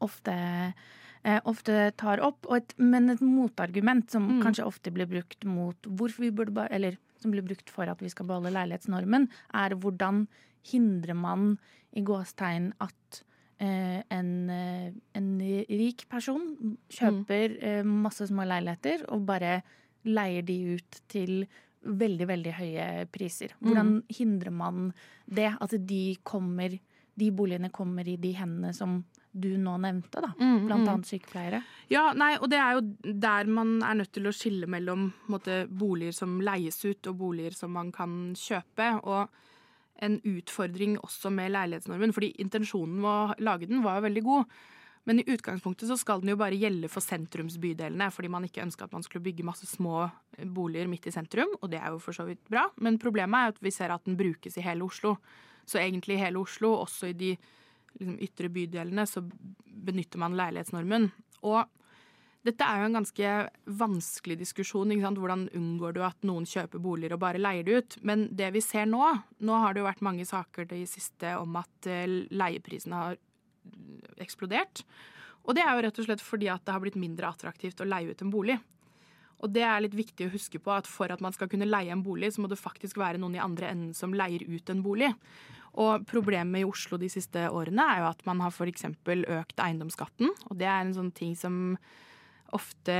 ofte, 0.00 0.34
eh, 1.24 1.40
ofte 1.44 1.92
tar 1.96 2.20
opp. 2.24 2.46
Og 2.48 2.56
et, 2.56 2.74
men 2.78 3.10
et 3.10 3.20
motargument 3.20 4.10
som 4.10 4.26
Mm. 4.28 4.42
kanskje 4.42 4.64
ofte 4.66 4.92
blir 4.92 5.06
brukt 5.06 5.44
mot 5.44 5.76
hvorfor 5.82 6.20
vi 6.20 6.30
burde 6.30 6.68
Eller 6.70 6.96
som 7.18 7.30
blir 7.30 7.42
brukt 7.42 7.70
for 7.70 7.84
at 7.88 8.00
vi 8.00 8.08
skal 8.08 8.26
beholde 8.26 8.52
leilighetsnormen, 8.52 9.28
er 9.54 9.70
hvordan 9.70 10.26
hindrer 10.62 11.14
man 11.14 11.58
i 11.94 12.02
gåstegn 12.02 12.72
at 12.80 13.22
eh, 13.60 14.02
en, 14.10 14.50
eh, 14.50 14.90
en 15.14 15.38
rik 15.38 16.08
person 16.08 16.76
kjøper 16.90 17.62
eh, 17.62 17.82
masse 17.82 18.26
små 18.28 18.44
leiligheter 18.44 19.04
og 19.10 19.24
bare 19.26 19.62
leier 20.04 20.42
de 20.44 20.74
ut 20.74 21.00
til 21.08 21.46
veldig, 21.84 22.26
veldig 22.30 22.56
høye 22.58 22.88
priser. 23.12 23.54
Hvordan 23.60 23.98
hindrer 24.12 24.54
man 24.54 24.90
det? 25.26 25.52
At 25.60 25.76
de 25.86 26.02
kommer 26.24 26.78
de 27.14 27.30
boligene 27.30 27.70
kommer 27.70 28.08
i 28.08 28.16
de 28.18 28.32
hendene 28.34 28.72
som 28.74 28.98
du 29.34 29.56
nå 29.58 29.74
nevnte, 29.82 30.22
da. 30.22 30.30
Mm, 30.38 30.66
Blant 30.66 30.82
mm. 30.84 30.90
annet 30.92 31.10
sykepleiere. 31.10 31.60
Ja, 31.90 32.08
nei, 32.16 32.34
og 32.38 32.48
det 32.50 32.58
er 32.62 32.76
jo 32.76 33.14
der 33.26 33.50
man 33.50 33.76
er 33.86 33.98
nødt 33.98 34.12
til 34.14 34.28
å 34.30 34.34
skille 34.34 34.68
mellom 34.70 35.08
måte, 35.30 35.64
boliger 35.70 36.14
som 36.14 36.36
leies 36.42 36.78
ut 36.84 37.10
og 37.10 37.18
boliger 37.18 37.56
som 37.56 37.74
man 37.74 37.90
kan 37.94 38.34
kjøpe. 38.38 38.90
Og 39.02 40.04
en 40.06 40.20
utfordring 40.26 40.98
også 41.02 41.30
med 41.34 41.54
leilighetsnormen, 41.54 42.14
fordi 42.14 42.32
intensjonen 42.42 43.00
med 43.02 43.10
å 43.10 43.46
lage 43.46 43.70
den 43.70 43.82
var 43.86 44.02
veldig 44.06 44.24
god. 44.26 44.56
Men 45.04 45.20
i 45.20 45.24
utgangspunktet 45.28 45.88
så 45.88 45.96
skal 46.00 46.22
den 46.22 46.32
jo 46.32 46.38
bare 46.40 46.56
gjelde 46.56 46.88
for 46.88 47.04
sentrumsbydelene, 47.04 48.08
fordi 48.12 48.30
man 48.32 48.46
ikke 48.48 48.62
ønska 48.64 48.86
at 48.86 48.94
man 48.96 49.04
skulle 49.04 49.24
bygge 49.26 49.44
masse 49.44 49.68
små 49.68 50.06
boliger 50.56 50.88
midt 50.88 51.10
i 51.10 51.12
sentrum, 51.12 51.52
og 51.60 51.68
det 51.72 51.80
er 51.82 51.92
jo 51.92 52.00
for 52.00 52.16
så 52.16 52.24
vidt 52.28 52.40
bra. 52.48 52.64
Men 52.80 53.00
problemet 53.02 53.36
er 53.36 53.52
at 53.52 53.60
vi 53.64 53.72
ser 53.74 53.92
at 53.92 54.08
den 54.08 54.16
brukes 54.16 54.56
i 54.56 54.64
hele 54.64 54.86
Oslo. 54.86 55.18
Så 55.68 55.80
egentlig 55.80 56.16
i 56.16 56.24
hele 56.24 56.40
Oslo, 56.40 56.72
også 56.80 57.12
i 57.12 57.16
de 57.20 57.34
liksom, 57.36 58.16
ytre 58.24 58.50
bydelene, 58.52 59.04
så 59.08 59.22
benytter 59.84 60.24
man 60.24 60.36
leilighetsnormen. 60.40 61.10
Og 61.44 61.68
dette 62.44 62.64
er 62.64 62.80
jo 62.80 62.88
en 62.88 62.98
ganske 62.98 63.34
vanskelig 63.80 64.36
diskusjon. 64.40 64.92
Ikke 64.92 65.06
sant? 65.06 65.20
Hvordan 65.20 65.46
unngår 65.56 65.96
du 65.96 66.02
at 66.04 66.26
noen 66.28 66.48
kjøper 66.48 66.82
boliger 66.82 67.16
og 67.16 67.22
bare 67.22 67.40
leier 67.40 67.64
det 67.64 67.76
ut? 67.76 67.96
Men 68.04 68.26
det 68.36 68.50
vi 68.56 68.64
ser 68.64 68.88
nå 68.88 69.04
Nå 69.44 69.60
har 69.60 69.72
det 69.72 69.80
jo 69.80 69.88
vært 69.88 70.04
mange 70.04 70.24
saker 70.28 70.68
de 70.68 70.82
siste 70.88 71.36
om 71.40 71.56
at 71.60 71.88
eh, 71.88 72.20
leieprisene 72.32 73.00
har 73.00 73.16
eksplodert. 74.20 74.84
Og 75.44 75.56
det 75.56 75.64
er 75.64 75.74
jo 75.74 75.82
rett 75.84 75.98
og 76.00 76.06
slett 76.06 76.24
fordi 76.24 76.48
at 76.52 76.64
det 76.64 76.74
har 76.74 76.82
blitt 76.84 77.00
mindre 77.00 77.28
attraktivt 77.28 77.82
å 77.82 77.88
leie 77.88 78.14
ut 78.14 78.24
en 78.24 78.32
bolig. 78.32 78.56
Og 79.44 79.50
det 79.52 79.64
er 79.66 79.82
litt 79.84 79.96
viktig 79.96 80.28
å 80.28 80.32
huske 80.32 80.60
på 80.62 80.72
at 80.72 80.88
for 80.88 81.12
at 81.12 81.20
man 81.24 81.34
skal 81.34 81.50
kunne 81.52 81.68
leie 81.68 81.92
en 81.92 82.04
bolig, 82.04 82.32
så 82.32 82.40
må 82.40 82.48
det 82.48 82.60
faktisk 82.60 82.96
være 83.00 83.20
noen 83.20 83.36
i 83.36 83.42
andre 83.42 83.68
enden 83.74 83.92
som 83.96 84.14
leier 84.16 84.46
ut 84.46 84.70
en 84.72 84.80
bolig. 84.84 85.10
Og 85.82 86.06
problemet 86.06 86.62
i 86.62 86.68
Oslo 86.68 86.96
de 87.02 87.10
siste 87.10 87.48
årene 87.50 87.84
er 87.92 88.00
jo 88.00 88.08
at 88.12 88.22
man 88.28 88.40
har 88.44 88.54
f.eks. 88.54 88.86
økt 88.86 89.60
eiendomsskatten. 89.60 90.30
Og 90.48 90.56
det 90.60 90.70
er 90.70 90.84
en 90.84 90.94
sånn 90.96 91.12
ting 91.12 91.34
som 91.36 91.76
ofte 92.54 92.94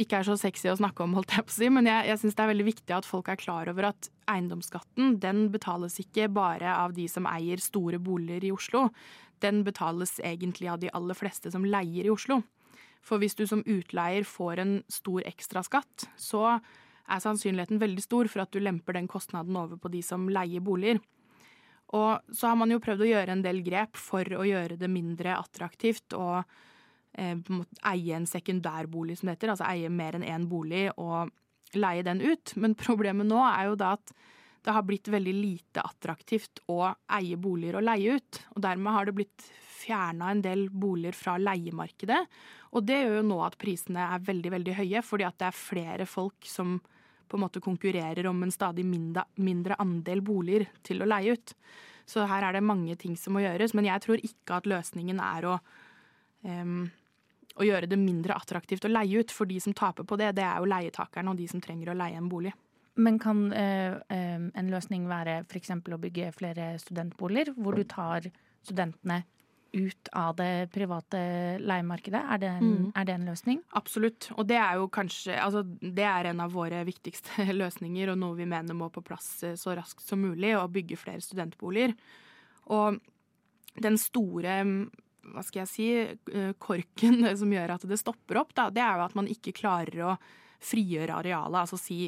ikke 0.00 0.20
er 0.20 0.26
så 0.26 0.36
sexy 0.40 0.70
å 0.70 0.78
snakke 0.78 1.04
om, 1.04 1.14
holdt 1.18 1.34
jeg 1.36 1.46
på 1.46 1.52
å 1.52 1.56
si, 1.58 1.68
men 1.72 1.88
jeg, 1.88 2.08
jeg 2.10 2.20
syns 2.22 2.36
det 2.38 2.44
er 2.44 2.50
veldig 2.52 2.66
viktig 2.70 2.96
at 2.96 3.08
folk 3.08 3.30
er 3.32 3.40
klar 3.40 3.70
over 3.70 3.90
at 3.90 4.08
eiendomsskatten 4.30 5.18
den 5.22 5.46
betales 5.52 5.98
ikke 6.02 6.30
bare 6.32 6.72
av 6.72 6.96
de 6.96 7.06
som 7.10 7.28
eier 7.30 7.62
store 7.62 8.00
boliger 8.02 8.48
i 8.48 8.52
Oslo. 8.54 8.88
Den 9.44 9.62
betales 9.66 10.16
egentlig 10.24 10.70
av 10.72 10.80
de 10.82 10.92
aller 10.96 11.18
fleste 11.18 11.52
som 11.52 11.66
leier 11.68 12.08
i 12.08 12.12
Oslo. 12.12 12.40
For 13.06 13.22
hvis 13.22 13.36
du 13.38 13.44
som 13.46 13.62
utleier 13.62 14.26
får 14.26 14.62
en 14.62 14.76
stor 14.90 15.26
ekstraskatt, 15.28 16.08
så 16.18 16.56
er 17.06 17.22
sannsynligheten 17.22 17.78
veldig 17.78 18.02
stor 18.02 18.30
for 18.32 18.42
at 18.42 18.54
du 18.54 18.58
lemper 18.62 18.96
den 18.96 19.06
kostnaden 19.10 19.56
over 19.58 19.78
på 19.78 19.92
de 19.92 20.00
som 20.02 20.26
leier 20.32 20.64
boliger. 20.64 20.98
Og 21.94 22.34
så 22.34 22.50
har 22.50 22.56
man 22.58 22.72
jo 22.72 22.82
prøvd 22.82 23.04
å 23.04 23.10
gjøre 23.12 23.36
en 23.36 23.44
del 23.44 23.60
grep 23.66 23.98
for 24.00 24.26
å 24.34 24.46
gjøre 24.46 24.78
det 24.80 24.90
mindre 24.90 25.36
attraktivt 25.38 26.16
å 26.18 26.40
eh, 27.18 27.36
eie 27.90 28.16
en 28.16 28.28
sekundærbolig, 28.28 29.18
som 29.18 29.30
det 29.30 29.38
heter. 29.38 29.54
Altså 29.54 29.68
eie 29.70 29.90
mer 29.92 30.18
enn 30.18 30.26
én 30.26 30.48
bolig 30.50 30.88
og 30.96 31.32
leie 31.76 32.06
den 32.06 32.22
ut. 32.24 32.56
Men 32.60 32.76
problemet 32.78 33.28
nå 33.28 33.42
er 33.48 33.70
jo 33.70 33.78
da 33.80 33.94
at 33.98 34.16
det 34.66 34.74
har 34.74 34.82
blitt 34.82 35.06
veldig 35.12 35.32
lite 35.36 35.82
attraktivt 35.86 36.64
å 36.72 36.80
eie 37.14 37.36
boliger 37.38 37.78
og 37.78 37.86
leie 37.86 38.16
ut. 38.18 38.40
Og 38.56 38.64
dermed 38.64 38.96
har 38.96 39.06
det 39.06 39.14
blitt 39.14 39.46
fjerna 39.76 40.32
en 40.32 40.42
del 40.42 40.66
boliger 40.70 41.14
fra 41.14 41.36
leiemarkedet. 41.38 42.18
Og 42.74 42.84
det 42.86 42.98
gjør 43.04 43.20
jo 43.20 43.26
nå 43.28 43.40
at 43.46 43.58
prisene 43.60 44.08
er 44.16 44.24
veldig, 44.26 44.52
veldig 44.56 44.76
høye, 44.80 45.02
fordi 45.06 45.26
at 45.28 45.38
det 45.38 45.48
er 45.48 45.58
flere 45.60 46.06
folk 46.10 46.48
som 46.50 46.80
på 47.26 47.38
en 47.38 47.42
måte 47.42 47.62
konkurrerer 47.62 48.26
om 48.30 48.42
en 48.42 48.54
stadig 48.54 48.84
mindre, 48.86 49.24
mindre 49.42 49.78
andel 49.82 50.22
boliger 50.26 50.66
til 50.86 51.02
å 51.02 51.08
leie 51.08 51.34
ut. 51.34 51.54
Så 52.06 52.26
her 52.30 52.44
er 52.46 52.54
det 52.54 52.66
mange 52.66 52.94
ting 52.98 53.16
som 53.18 53.34
må 53.34 53.42
gjøres, 53.42 53.74
men 53.74 53.88
jeg 53.88 54.02
tror 54.04 54.22
ikke 54.22 54.60
at 54.60 54.68
løsningen 54.70 55.22
er 55.22 55.48
å 55.50 55.56
em, 56.46 56.86
å 57.56 57.64
gjøre 57.66 57.88
det 57.88 57.98
mindre 57.98 58.36
attraktivt 58.36 58.84
å 58.84 58.92
leie 58.92 59.20
ut, 59.22 59.32
for 59.32 59.48
de 59.48 59.58
som 59.60 59.74
taper 59.76 60.04
på 60.04 60.18
det, 60.20 60.34
det 60.36 60.44
er 60.44 60.58
jo 60.60 60.68
leietakerne 60.70 61.32
og 61.32 61.38
de 61.40 61.46
som 61.48 61.60
trenger 61.64 61.92
å 61.92 61.96
leie 61.96 62.18
en 62.18 62.28
bolig. 62.28 62.52
Men 62.96 63.18
kan 63.20 63.46
eh, 63.52 63.94
eh, 64.08 64.40
en 64.40 64.68
løsning 64.72 65.06
være 65.08 65.42
f.eks. 65.44 65.70
å 65.72 66.00
bygge 66.00 66.32
flere 66.36 66.74
studentboliger, 66.80 67.52
hvor 67.56 67.76
du 67.76 67.84
tar 67.84 68.28
studentene 68.64 69.22
ut 69.76 70.08
av 70.16 70.36
det 70.38 70.70
private 70.72 71.18
leiemarkedet? 71.60 72.22
Er 72.32 72.38
det 72.40 72.48
en, 72.48 72.62
Mm. 72.66 72.92
er 72.96 73.04
det 73.04 73.14
en 73.14 73.26
løsning? 73.28 73.58
Absolutt. 73.76 74.30
Og 74.38 74.46
det 74.48 74.56
er 74.56 74.76
jo 74.80 74.86
kanskje 74.88 75.36
Altså, 75.36 75.62
det 75.80 76.06
er 76.06 76.30
en 76.30 76.40
av 76.40 76.52
våre 76.52 76.84
viktigste 76.86 77.44
løsninger, 77.62 78.08
og 78.12 78.18
noe 78.18 78.36
vi 78.38 78.46
mener 78.46 78.74
må 78.74 78.88
på 78.90 79.04
plass 79.04 79.42
eh, 79.44 79.56
så 79.60 79.76
raskt 79.76 80.00
som 80.06 80.22
mulig, 80.22 80.54
å 80.56 80.64
bygge 80.68 80.96
flere 80.96 81.20
studentboliger. 81.20 81.92
Og 82.72 82.96
den 83.76 83.98
store 84.00 84.62
hva 85.34 85.42
skal 85.44 85.62
jeg 85.64 85.70
si, 85.72 85.88
eh, 86.32 86.52
korken 86.62 87.24
som 87.40 87.52
gjør 87.52 87.76
at 87.76 87.88
det 87.88 88.00
stopper 88.00 88.42
opp, 88.42 88.54
da, 88.56 88.68
det 88.70 88.84
er 88.84 89.00
jo 89.00 89.08
at 89.08 89.18
man 89.18 89.30
ikke 89.30 89.56
klarer 89.56 90.04
å 90.06 90.14
frigjøre 90.66 91.18
arealet. 91.20 91.60
Altså 91.64 91.78
si 91.80 92.06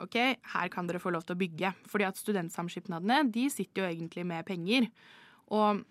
OK, 0.00 0.16
her 0.16 0.68
kan 0.72 0.86
dere 0.88 1.00
få 1.02 1.12
lov 1.12 1.26
til 1.28 1.36
å 1.36 1.40
bygge. 1.40 1.72
Fordi 1.90 2.06
at 2.08 2.20
studentsamskipnadene 2.20 3.22
de 3.32 3.48
sitter 3.52 3.82
jo 3.82 3.88
egentlig 3.90 4.24
med 4.28 4.46
penger. 4.48 4.88
Og 5.52 5.82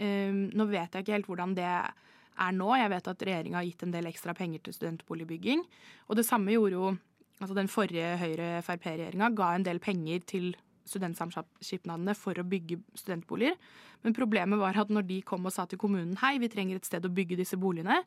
eh, 0.00 0.32
nå 0.32 0.68
vet 0.70 0.94
jeg 0.94 1.04
ikke 1.04 1.16
helt 1.18 1.28
hvordan 1.28 1.52
det 1.58 1.68
er 1.68 2.54
nå. 2.56 2.70
Jeg 2.80 2.92
vet 2.94 3.10
at 3.12 3.26
regjeringa 3.28 3.60
har 3.60 3.68
gitt 3.68 3.84
en 3.84 3.92
del 3.92 4.08
ekstra 4.08 4.34
penger 4.38 4.64
til 4.64 4.76
studentboligbygging. 4.78 5.66
Og 6.08 6.16
det 6.16 6.24
samme 6.28 6.54
gjorde 6.54 6.78
jo 6.78 6.94
altså 7.38 7.54
den 7.58 7.70
forrige 7.70 8.16
Høyre-Frp-regjeringa. 8.22 9.30
Ga 9.36 9.52
en 9.54 9.68
del 9.68 9.82
penger 9.84 10.24
til 10.32 10.48
studentsamskipnadene 10.88 12.14
for 12.18 12.38
å 12.38 12.46
bygge 12.48 12.80
studentboliger. 12.98 13.54
Men 14.04 14.16
problemet 14.16 14.60
var 14.60 14.78
at 14.80 14.90
når 14.92 15.06
de 15.08 15.20
kom 15.26 15.46
og 15.48 15.54
sa 15.54 15.66
til 15.68 15.80
kommunen 15.80 16.18
hei, 16.22 16.36
vi 16.42 16.50
trenger 16.52 16.80
et 16.80 16.88
sted 16.88 17.06
å 17.06 17.12
bygge 17.12 17.38
disse 17.40 17.58
boligene, 17.60 18.02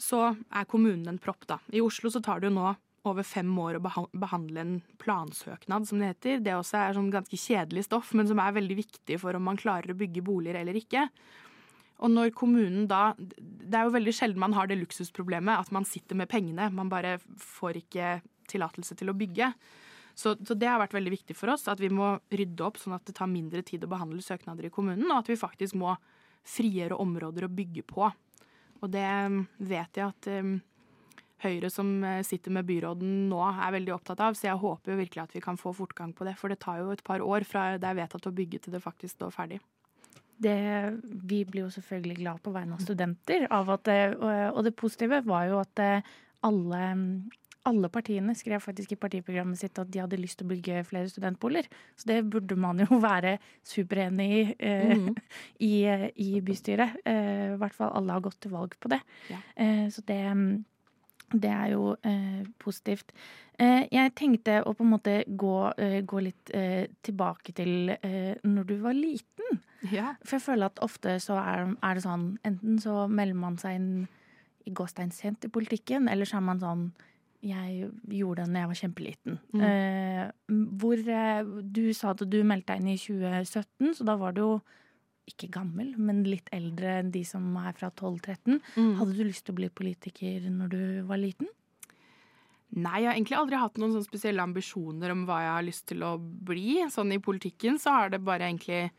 så 0.00 0.30
er 0.32 0.68
kommunen 0.68 1.08
en 1.10 1.20
propp, 1.20 1.44
da. 1.48 1.58
I 1.76 1.82
Oslo 1.84 2.12
så 2.12 2.22
tar 2.24 2.40
det 2.40 2.48
jo 2.48 2.56
nå 2.56 2.70
over 3.08 3.24
fem 3.24 3.50
år 3.58 3.78
å 3.78 3.82
behandle 4.12 4.60
en 4.60 4.72
plansøknad, 5.00 5.86
som 5.88 6.00
det 6.00 6.10
heter. 6.12 6.42
Det 6.44 6.56
også 6.56 6.80
er 6.80 6.96
sånn 6.96 7.12
ganske 7.12 7.38
kjedelig 7.40 7.86
stoff, 7.86 8.12
men 8.16 8.28
som 8.28 8.40
er 8.42 8.56
veldig 8.56 8.76
viktig 8.82 9.20
for 9.22 9.36
om 9.36 9.46
man 9.48 9.60
klarer 9.60 9.92
å 9.92 10.00
bygge 10.00 10.24
boliger 10.24 10.60
eller 10.60 10.76
ikke. 10.80 11.06
Og 12.00 12.12
når 12.12 12.32
kommunen 12.32 12.86
da 12.88 13.12
Det 13.18 13.76
er 13.76 13.84
jo 13.84 13.92
veldig 13.92 14.14
sjelden 14.16 14.40
man 14.40 14.56
har 14.56 14.68
det 14.68 14.78
luksusproblemet 14.80 15.60
at 15.60 15.72
man 15.72 15.84
sitter 15.84 16.16
med 16.16 16.30
pengene. 16.32 16.70
Man 16.72 16.88
bare 16.88 17.18
får 17.36 17.82
ikke 17.82 18.20
tillatelse 18.50 18.96
til 18.98 19.12
å 19.12 19.16
bygge. 19.16 19.52
Så, 20.14 20.34
så 20.46 20.56
det 20.58 20.68
har 20.68 20.80
vært 20.82 20.96
veldig 20.96 21.12
viktig 21.14 21.36
for 21.38 21.52
oss 21.52 21.68
at 21.70 21.80
vi 21.80 21.90
må 21.92 22.12
rydde 22.32 22.64
opp 22.66 22.80
sånn 22.80 22.96
at 22.96 23.06
det 23.08 23.16
tar 23.16 23.30
mindre 23.30 23.62
tid 23.66 23.84
å 23.86 23.90
behandle 23.90 24.22
søknader 24.24 24.68
i 24.68 24.72
kommunen, 24.74 25.06
og 25.10 25.22
at 25.22 25.30
vi 25.30 25.38
faktisk 25.40 25.78
må 25.80 25.94
frigjøre 26.46 26.98
områder 27.00 27.46
å 27.46 27.52
bygge 27.52 27.84
på. 27.88 28.08
Og 28.80 28.92
det 28.92 29.06
mm, 29.06 29.40
vet 29.70 30.00
jeg 30.00 30.06
at 30.08 30.28
um, 30.40 30.58
Høyre 31.40 31.70
som 31.72 31.88
eh, 32.04 32.20
sitter 32.26 32.52
med 32.52 32.66
byråden 32.68 33.12
nå, 33.30 33.40
er 33.48 33.72
veldig 33.72 33.94
opptatt 33.94 34.20
av. 34.20 34.34
Så 34.36 34.44
jeg 34.44 34.60
håper 34.60 34.92
jo 34.92 34.98
virkelig 34.98 35.22
at 35.22 35.36
vi 35.36 35.40
kan 35.40 35.56
få 35.56 35.72
fortgang 35.72 36.12
på 36.16 36.26
det. 36.28 36.34
For 36.36 36.52
det 36.52 36.58
tar 36.60 36.82
jo 36.82 36.90
et 36.92 37.04
par 37.06 37.24
år 37.24 37.46
fra 37.48 37.78
det 37.80 37.88
er 37.88 37.96
vedtatt 37.96 38.28
å 38.28 38.34
bygge 38.36 38.60
til 38.66 38.74
det 38.76 38.82
faktisk 38.84 39.16
står 39.16 39.32
ferdig. 39.32 39.60
Det, 40.40 40.56
vi 41.00 41.42
blir 41.48 41.66
jo 41.66 41.72
selvfølgelig 41.72 42.18
glad 42.20 42.42
på 42.44 42.52
vegne 42.52 42.76
av 42.76 42.84
studenter 42.84 43.44
av 43.52 43.72
at 43.72 43.88
og 43.92 44.28
og 44.30 44.60
det 44.64 44.72
positive 44.76 45.18
var 45.24 45.48
jo 45.48 45.58
at 45.60 45.82
eh, 45.84 46.12
alle, 46.48 46.84
alle 47.68 47.88
partiene 47.92 48.32
skrev 48.34 48.62
faktisk 48.64 48.92
i 48.92 48.96
partiprogrammet 48.96 49.58
sitt 49.60 49.78
at 49.78 49.90
de 49.92 50.00
hadde 50.00 50.16
lyst 50.20 50.38
til 50.40 50.46
å 50.46 50.50
bygge 50.54 50.84
flere 50.88 51.10
studentboliger. 51.12 51.66
Så 51.96 52.08
det 52.08 52.22
burde 52.32 52.56
man 52.56 52.78
jo 52.80 52.98
være 53.04 53.38
superenig 53.66 54.30
i 54.32 54.42
eh, 54.58 54.96
Mhm. 54.96 55.14
i, 55.60 55.74
i 56.16 56.40
bystyret. 56.40 56.96
Eh, 57.04 57.52
I 57.54 57.56
hvert 57.60 57.74
fall 57.76 57.92
alle 57.94 58.12
har 58.16 58.20
gått 58.24 58.40
til 58.40 58.50
valg 58.54 58.76
på 58.80 58.88
det. 58.92 59.00
Ja. 59.30 59.38
Eh, 59.56 59.88
så 59.92 60.00
det, 60.08 60.20
det 61.32 61.50
er 61.52 61.68
jo 61.74 61.96
eh, 62.02 62.42
positivt. 62.58 63.12
Eh, 63.60 63.84
jeg 63.92 64.14
tenkte 64.16 64.62
å 64.64 64.72
på 64.72 64.86
en 64.86 64.94
måte 64.94 65.18
gå, 65.28 65.52
eh, 65.76 65.98
gå 66.08 66.22
litt 66.24 66.50
tilbake 67.04 67.52
til 67.54 67.92
eh, 68.00 68.40
når 68.42 68.64
du 68.70 68.76
var 68.80 68.96
liten. 68.96 69.60
Ja. 69.92 70.14
For 70.24 70.38
jeg 70.38 70.46
føler 70.48 70.70
at 70.72 70.80
ofte 70.84 71.18
så 71.20 71.36
er, 71.40 71.74
er 71.84 71.94
det 71.96 72.02
sånn 72.04 72.24
Enten 72.44 72.80
så 72.80 73.04
melder 73.08 73.36
man 73.36 73.60
seg 73.60 73.76
inn 73.78 73.92
i 74.68 74.72
gåstein 74.76 75.12
sent 75.12 75.44
i 75.44 75.48
politikken, 75.52 76.08
eller 76.08 76.28
så 76.28 76.36
er 76.40 76.44
man 76.48 76.60
sånn 76.60 76.82
Jeg 77.40 77.88
gjorde 78.12 78.44
da 78.44 78.62
jeg 78.62 78.70
var 78.70 78.78
kjempeliten. 78.82 79.38
Mm. 79.56 79.62
Eh, 79.64 80.58
hvor 80.82 81.00
eh, 81.00 81.52
Du 81.64 81.86
sa 81.96 82.12
at 82.12 82.24
du 82.28 82.42
meldte 82.44 82.74
deg 82.74 82.82
inn 82.82 82.92
i 82.92 83.00
2017, 83.00 83.94
så 83.96 84.06
da 84.08 84.18
var 84.20 84.36
du 84.36 84.42
jo 84.42 84.52
ikke 85.30 85.50
gammel, 85.54 85.94
men 86.00 86.24
litt 86.26 86.50
eldre 86.52 86.98
enn 87.00 87.12
de 87.14 87.22
som 87.24 87.44
er 87.60 87.72
fra 87.78 87.90
12-13. 87.92 88.58
Mm. 88.74 88.92
Hadde 88.98 89.16
du 89.16 89.24
lyst 89.24 89.46
til 89.46 89.54
å 89.54 89.60
bli 89.60 89.70
politiker 89.72 90.48
når 90.50 90.72
du 90.72 90.82
var 91.08 91.20
liten? 91.22 91.48
Nei, 92.70 93.00
jeg 93.02 93.08
har 93.10 93.16
egentlig 93.16 93.38
aldri 93.38 93.58
hatt 93.58 93.78
noen 93.82 93.94
sånne 93.96 94.06
spesielle 94.06 94.44
ambisjoner 94.44 95.10
om 95.10 95.24
hva 95.26 95.40
jeg 95.42 95.54
har 95.56 95.64
lyst 95.66 95.86
til 95.90 96.04
å 96.06 96.12
bli. 96.20 96.80
Sånn 96.92 97.14
i 97.14 97.22
politikken 97.22 97.80
så 97.82 97.96
har 97.96 98.12
det 98.12 98.22
bare 98.26 98.50
egentlig 98.50 98.90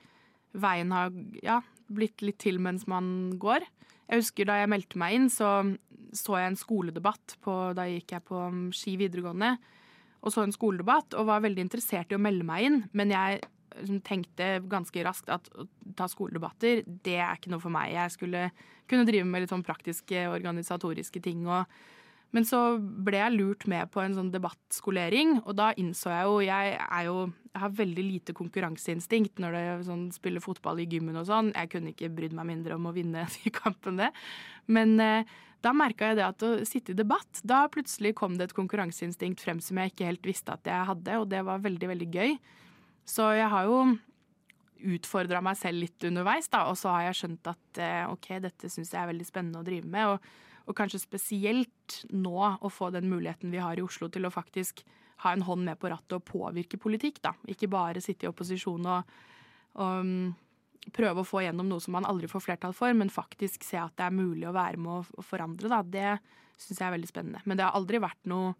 Veien 0.51 0.89
har 0.91 1.13
ja, 1.39 1.61
blitt 1.87 2.19
litt 2.19 2.41
til 2.43 2.57
mens 2.59 2.83
man 2.91 3.37
går. 3.39 3.63
Jeg 4.11 4.25
husker 4.25 4.47
da 4.49 4.59
jeg 4.59 4.71
meldte 4.71 4.99
meg 4.99 5.17
inn, 5.17 5.31
så 5.31 5.61
så 6.11 6.35
jeg 6.35 6.49
en 6.49 6.57
skoledebatt 6.59 7.37
på 7.39 7.53
Da 7.71 7.85
gikk 7.87 8.11
jeg 8.11 8.23
på 8.27 8.35
um, 8.35 8.65
Ski 8.75 8.97
videregående 8.99 9.53
og 10.21 10.33
så 10.33 10.43
en 10.45 10.53
skoledebatt 10.53 11.15
og 11.17 11.27
var 11.29 11.41
veldig 11.45 11.65
interessert 11.65 12.11
i 12.11 12.17
å 12.17 12.21
melde 12.21 12.45
meg 12.45 12.67
inn, 12.67 12.77
men 12.97 13.13
jeg 13.13 13.39
liksom 13.71 14.01
tenkte 14.05 14.49
ganske 14.69 15.05
raskt 15.05 15.31
at 15.33 15.47
å 15.55 15.65
ta 15.97 16.07
skoledebatter, 16.11 16.83
det 16.85 17.17
er 17.17 17.39
ikke 17.39 17.53
noe 17.53 17.63
for 17.63 17.73
meg. 17.73 17.93
Jeg 17.95 18.13
skulle 18.13 18.43
kunne 18.89 19.07
drive 19.07 19.25
med 19.25 19.43
litt 19.43 19.53
sånn 19.53 19.65
praktiske, 19.65 20.27
organisatoriske 20.29 21.23
ting. 21.23 21.47
og 21.47 21.65
men 22.31 22.47
så 22.47 22.61
ble 22.79 23.19
jeg 23.19 23.35
lurt 23.35 23.67
med 23.67 23.91
på 23.91 23.99
en 24.03 24.15
sånn 24.15 24.31
debattskolering, 24.31 25.41
og 25.43 25.55
da 25.59 25.71
innså 25.79 26.11
jeg 26.13 26.27
jo 26.29 26.37
Jeg, 26.45 26.77
er 26.79 27.05
jo, 27.09 27.15
jeg 27.51 27.61
har 27.63 27.77
veldig 27.81 28.05
lite 28.07 28.35
konkurranseinstinkt 28.37 29.41
når 29.43 29.57
det 29.57 29.63
sånn 29.89 30.05
spiller 30.15 30.43
fotball 30.43 30.79
i 30.79 30.87
gymmen 30.87 31.19
og 31.19 31.27
sånn. 31.27 31.51
Jeg 31.51 31.71
kunne 31.73 31.91
ikke 31.91 32.11
brydd 32.15 32.35
meg 32.37 32.47
mindre 32.53 32.77
om 32.79 32.87
å 32.87 32.95
vinne 32.95 33.27
de 33.35 33.51
kampene. 33.51 34.11
Men 34.71 34.95
eh, 35.03 35.33
da 35.61 35.73
merka 35.75 36.11
jeg 36.11 36.21
det 36.21 36.27
at 36.29 36.45
å 36.47 36.53
sitte 36.65 36.95
i 36.95 36.97
debatt, 36.97 37.41
da 37.43 37.65
plutselig 37.71 38.15
kom 38.17 38.37
det 38.39 38.49
et 38.49 38.55
konkurranseinstinkt 38.57 39.43
frem 39.43 39.59
som 39.61 39.81
jeg 39.81 39.91
ikke 39.91 40.07
helt 40.07 40.29
visste 40.31 40.55
at 40.55 40.65
jeg 40.65 40.87
hadde, 40.87 41.17
og 41.19 41.27
det 41.33 41.43
var 41.45 41.61
veldig, 41.65 41.91
veldig 41.91 42.07
gøy. 42.15 42.37
Så 43.11 43.27
jeg 43.35 43.49
har 43.51 43.67
jo 43.67 43.81
utfordra 44.95 45.43
meg 45.45 45.59
selv 45.59 45.83
litt 45.83 46.07
underveis, 46.07 46.47
da, 46.49 46.63
og 46.71 46.79
så 46.79 46.95
har 46.95 47.09
jeg 47.09 47.19
skjønt 47.19 47.51
at 47.51 47.81
eh, 47.83 48.07
OK, 48.09 48.31
dette 48.41 48.71
syns 48.71 48.95
jeg 48.95 49.03
er 49.03 49.11
veldig 49.11 49.27
spennende 49.27 49.61
å 49.61 49.67
drive 49.67 49.91
med. 49.91 50.15
og 50.15 50.49
og 50.71 50.77
kanskje 50.77 51.03
spesielt 51.03 52.01
nå 52.15 52.37
å 52.39 52.71
få 52.71 52.89
den 52.95 53.09
muligheten 53.11 53.51
vi 53.51 53.61
har 53.61 53.79
i 53.79 53.83
Oslo 53.83 54.09
til 54.11 54.27
å 54.27 54.33
faktisk 54.33 54.83
ha 55.25 55.35
en 55.35 55.43
hånd 55.45 55.67
med 55.67 55.77
på 55.79 55.91
rattet 55.91 56.17
og 56.17 56.25
påvirke 56.25 56.79
politikk. 56.81 57.21
da. 57.21 57.35
Ikke 57.51 57.69
bare 57.69 58.01
sitte 58.01 58.25
i 58.25 58.31
opposisjon 58.31 58.87
og, 58.89 59.11
og 59.77 59.99
um, 60.01 60.31
prøve 60.95 61.21
å 61.21 61.27
få 61.27 61.43
gjennom 61.45 61.69
noe 61.69 61.83
som 61.83 61.93
man 61.97 62.07
aldri 62.09 62.29
får 62.31 62.45
flertall 62.47 62.73
for, 62.73 62.93
men 62.97 63.13
faktisk 63.13 63.65
se 63.67 63.77
at 63.77 63.93
det 63.99 64.07
er 64.07 64.17
mulig 64.17 64.47
å 64.49 64.55
være 64.55 64.81
med 64.81 65.11
å, 65.13 65.25
forandre. 65.25 65.69
Da. 65.69 65.83
Det 65.85 66.15
syns 66.57 66.79
jeg 66.79 66.87
er 66.87 66.95
veldig 66.95 67.11
spennende. 67.11 67.43
Men 67.45 67.59
det 67.59 67.67
har 67.67 67.77
aldri 67.77 68.01
vært 68.01 68.29
noe 68.31 68.55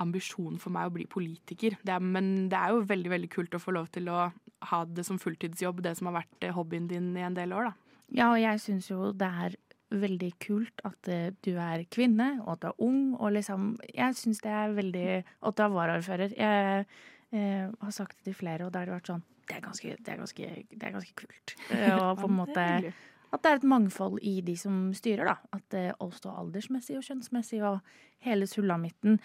ambisjon 0.00 0.56
for 0.58 0.72
meg 0.72 0.88
å 0.88 0.94
bli 0.94 1.04
politiker. 1.10 1.76
Det 1.84 1.92
er, 1.92 2.02
men 2.02 2.48
det 2.50 2.56
er 2.56 2.72
jo 2.72 2.86
veldig 2.88 3.12
veldig 3.12 3.30
kult 3.30 3.54
å 3.54 3.60
få 3.60 3.76
lov 3.76 3.90
til 3.92 4.08
å 4.08 4.30
ha 4.70 4.80
det 4.88 5.04
som 5.06 5.20
fulltidsjobb, 5.20 5.82
det 5.84 5.98
som 5.98 6.08
har 6.08 6.22
vært 6.22 6.50
hobbyen 6.56 6.88
din 6.90 7.12
i 7.14 7.26
en 7.26 7.36
del 7.36 7.52
år. 7.52 7.70
da. 7.70 7.90
Ja, 8.10 8.32
og 8.32 8.40
jeg 8.40 8.62
syns 8.62 8.88
jo 8.90 9.12
det 9.14 9.28
er 9.28 9.54
veldig 9.90 10.30
kult 10.42 10.82
at 10.86 11.10
uh, 11.10 11.28
du 11.44 11.52
er 11.58 11.84
kvinne, 11.92 12.32
og 12.44 12.54
at 12.54 12.62
du 12.62 12.68
er 12.70 12.82
ung, 12.86 13.02
og 13.18 13.34
liksom 13.36 13.72
Jeg 13.94 14.16
syns 14.18 14.42
det 14.44 14.50
er 14.54 14.74
veldig 14.76 15.06
Og 15.40 15.48
at 15.50 15.56
du 15.56 15.62
er 15.64 15.74
varaordfører. 15.74 16.34
Jeg 16.36 16.84
eh, 17.32 17.70
har 17.80 17.94
sagt 17.94 18.18
det 18.18 18.30
til 18.30 18.34
flere, 18.34 18.66
og 18.66 18.72
da 18.72 18.80
har 18.80 18.90
det 18.90 18.98
vært 18.98 19.12
sånn 19.14 19.26
det 19.50 19.56
er, 19.56 19.62
ganske, 19.64 19.94
det, 19.98 20.10
er 20.12 20.18
ganske, 20.20 20.48
det 20.70 20.84
er 20.86 20.92
ganske, 20.94 21.14
kult. 21.18 21.54
Og 22.04 22.20
på 22.20 22.28
en 22.28 22.36
måte 22.36 22.66
at 23.30 23.42
det 23.42 23.50
er 23.50 23.58
et 23.58 23.66
mangfold 23.66 24.20
i 24.26 24.36
de 24.46 24.54
som 24.58 24.92
styrer, 24.94 25.26
da. 25.26 25.34
At 25.54 25.64
det 25.74 25.96
også 25.98 26.30
aldersmessig 26.38 26.96
og 26.98 27.02
kjønnsmessig 27.02 27.58
og 27.66 27.80
hele 28.22 28.46
sulamitten. 28.46 29.18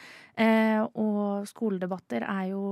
og 0.98 1.46
skoledebatter 1.50 2.26
er 2.26 2.50
jo 2.56 2.64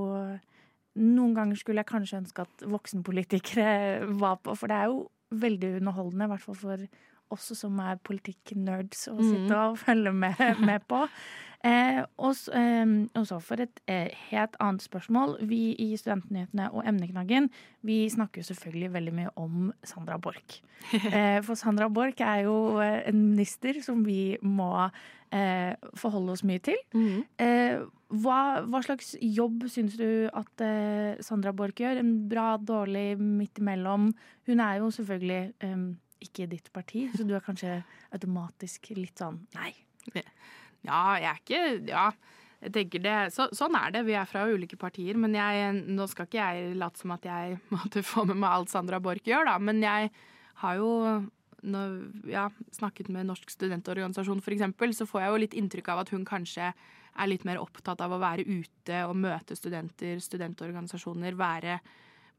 Noen 0.94 1.32
ganger 1.34 1.58
skulle 1.58 1.82
jeg 1.82 1.90
kanskje 1.90 2.20
ønske 2.20 2.42
at 2.42 2.66
voksenpolitikere 2.70 4.06
var 4.22 4.36
på, 4.42 4.54
for 4.54 4.70
det 4.70 4.76
er 4.76 4.90
jo 4.92 5.00
veldig 5.34 5.76
underholdende, 5.80 6.28
i 6.28 6.30
hvert 6.30 6.44
fall 6.44 6.58
for 6.58 6.84
også 7.34 7.56
som 7.58 7.80
er 7.84 8.00
politikk-nerds, 8.06 9.08
å 9.12 9.18
sitte 9.18 9.50
mm. 9.50 9.58
og 9.60 9.80
følge 9.82 10.14
med, 10.24 10.44
med 10.64 10.86
på. 10.90 11.04
Eh, 11.64 12.02
og, 12.20 12.34
så 13.24 13.38
for 13.40 13.62
et 13.64 13.78
eh, 13.88 14.12
helt 14.28 14.56
annet 14.60 14.84
spørsmål. 14.84 15.38
Vi 15.48 15.72
i 15.80 15.94
Studentnyhetene 15.96 16.68
og 16.76 16.84
Emneknaggen 16.84 17.48
vi 17.84 18.02
snakker 18.12 18.42
jo 18.42 18.48
selvfølgelig 18.50 18.92
veldig 18.92 19.14
mye 19.16 19.32
om 19.40 19.72
Sandra 19.84 20.18
Borch. 20.20 20.60
Eh, 21.14 21.40
for 21.46 21.56
Sandra 21.56 21.88
Borch 21.88 22.20
er 22.20 22.44
jo 22.44 22.76
eh, 22.82 23.08
en 23.08 23.16
minister 23.30 23.78
som 23.80 24.02
vi 24.04 24.36
må 24.42 24.90
eh, 25.32 25.72
forholde 25.96 26.34
oss 26.34 26.44
mye 26.44 26.60
til. 26.60 26.76
Mm. 26.92 27.24
Hva, 28.14 28.40
hva, 28.68 28.82
slags 28.84 29.14
jobb 29.16 29.64
syns 29.72 29.96
du 29.96 30.28
at 30.28 30.64
Sandra 31.24 31.54
Borch 31.56 31.80
gjør? 31.80 32.02
En 32.02 32.12
bra, 32.28 32.58
dårlig, 32.60 33.14
midt 33.18 33.62
imellom? 33.62 34.10
Hun 34.46 34.60
er 34.60 34.82
jo 34.82 34.92
selvfølgelig 34.92 35.40
ikke 36.26 36.48
ditt 36.50 36.70
parti, 36.74 37.06
så 37.14 37.26
du 37.26 37.34
er 37.36 37.44
kanskje 37.44 37.78
automatisk 38.14 38.92
litt 38.98 39.20
sånn 39.20 39.42
nei. 39.56 39.72
Ja, 40.84 41.16
jeg 41.16 41.30
er 41.30 41.38
ikke 41.42 41.92
Ja. 41.92 42.08
Jeg 42.64 42.72
tenker 42.72 43.02
det, 43.04 43.14
så, 43.34 43.44
sånn 43.52 43.74
er 43.76 43.90
det. 43.92 44.00
Vi 44.06 44.14
er 44.16 44.24
fra 44.24 44.46
ulike 44.48 44.78
partier. 44.80 45.18
Men 45.20 45.34
jeg, 45.36 45.82
nå 45.84 46.06
skal 46.08 46.24
ikke 46.24 46.40
jeg 46.40 46.76
late 46.80 46.96
som 46.96 47.12
at 47.12 47.26
jeg 47.28 47.58
måtte 47.74 48.00
få 48.00 48.24
med 48.24 48.38
meg 48.40 48.56
alt 48.56 48.72
Sandra 48.72 49.02
Borch 49.04 49.28
gjør, 49.28 49.50
da. 49.50 49.58
Men 49.60 49.82
jeg 49.84 50.08
har 50.62 50.78
jo 50.80 50.92
når 51.64 51.94
ja, 52.28 52.48
snakket 52.76 53.08
med 53.12 53.28
Norsk 53.28 53.52
studentorganisasjon 53.52 54.42
f.eks., 54.44 54.98
så 54.98 55.08
får 55.08 55.22
jeg 55.22 55.32
jo 55.32 55.40
litt 55.40 55.56
inntrykk 55.60 55.90
av 55.92 56.02
at 56.02 56.12
hun 56.12 56.26
kanskje 56.28 56.70
er 57.14 57.30
litt 57.30 57.46
mer 57.48 57.60
opptatt 57.62 58.02
av 58.04 58.12
å 58.12 58.20
være 58.20 58.44
ute 58.44 59.00
og 59.08 59.16
møte 59.16 59.56
studenter, 59.56 60.18
studentorganisasjoner, 60.22 61.36
være 61.38 61.78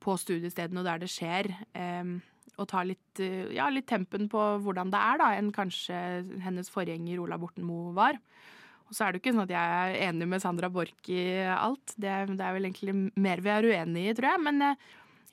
på 0.04 0.18
studiestedene 0.20 0.82
og 0.82 0.88
der 0.90 1.02
det 1.06 1.12
skjer. 1.12 1.50
Um, 1.74 2.18
og 2.56 2.68
tar 2.72 2.88
litt, 2.88 3.20
eh, 3.20 3.52
ja, 3.56 3.70
litt 3.74 3.88
tempen 3.90 4.30
på 4.32 4.42
hvordan 4.64 4.92
det 4.94 5.02
er, 5.02 5.22
da, 5.22 5.32
enn 5.36 5.52
kanskje 5.56 5.98
hennes 6.44 6.72
forgjenger 6.72 7.20
Ola 7.24 7.40
Borten 7.42 7.66
Moe 7.68 7.94
var. 7.96 8.20
Og 8.86 8.94
så 8.94 9.06
er 9.06 9.12
det 9.12 9.20
jo 9.20 9.24
ikke 9.24 9.34
sånn 9.34 9.48
at 9.48 9.56
jeg 9.56 9.78
er 9.80 9.96
enig 10.10 10.28
med 10.30 10.44
Sandra 10.44 10.70
Borch 10.70 11.10
i 11.10 11.24
alt. 11.50 11.96
Det, 11.98 12.12
det, 12.30 12.42
er 12.46 12.54
vel 12.54 12.68
egentlig 12.70 12.94
mer 13.18 13.42
vi 13.42 13.52
er 13.52 13.66
uenige 13.66 14.12
i, 14.12 14.16
tror 14.18 14.30
jeg. 14.30 14.44
Men 14.46 14.62
jeg, 14.62 14.78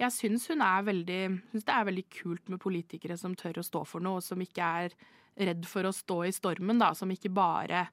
jeg 0.01 0.17
syns 0.17 0.49
hun 0.49 0.65
er 0.65 0.87
veldig 0.89 1.21
synes 1.53 1.67
det 1.69 1.75
er 1.77 1.89
veldig 1.91 2.07
kult 2.17 2.53
med 2.53 2.63
politikere 2.63 3.19
som 3.21 3.37
tør 3.39 3.61
å 3.61 3.67
stå 3.67 3.85
for 3.89 4.05
noe, 4.05 4.23
og 4.23 4.27
som 4.27 4.41
ikke 4.41 4.71
er 4.85 4.97
redd 5.53 5.69
for 5.69 5.89
å 5.89 5.95
stå 5.95 6.23
i 6.29 6.35
stormen, 6.35 6.81
da. 6.81 6.93
Som 6.97 7.13
ikke 7.13 7.33
bare 7.33 7.87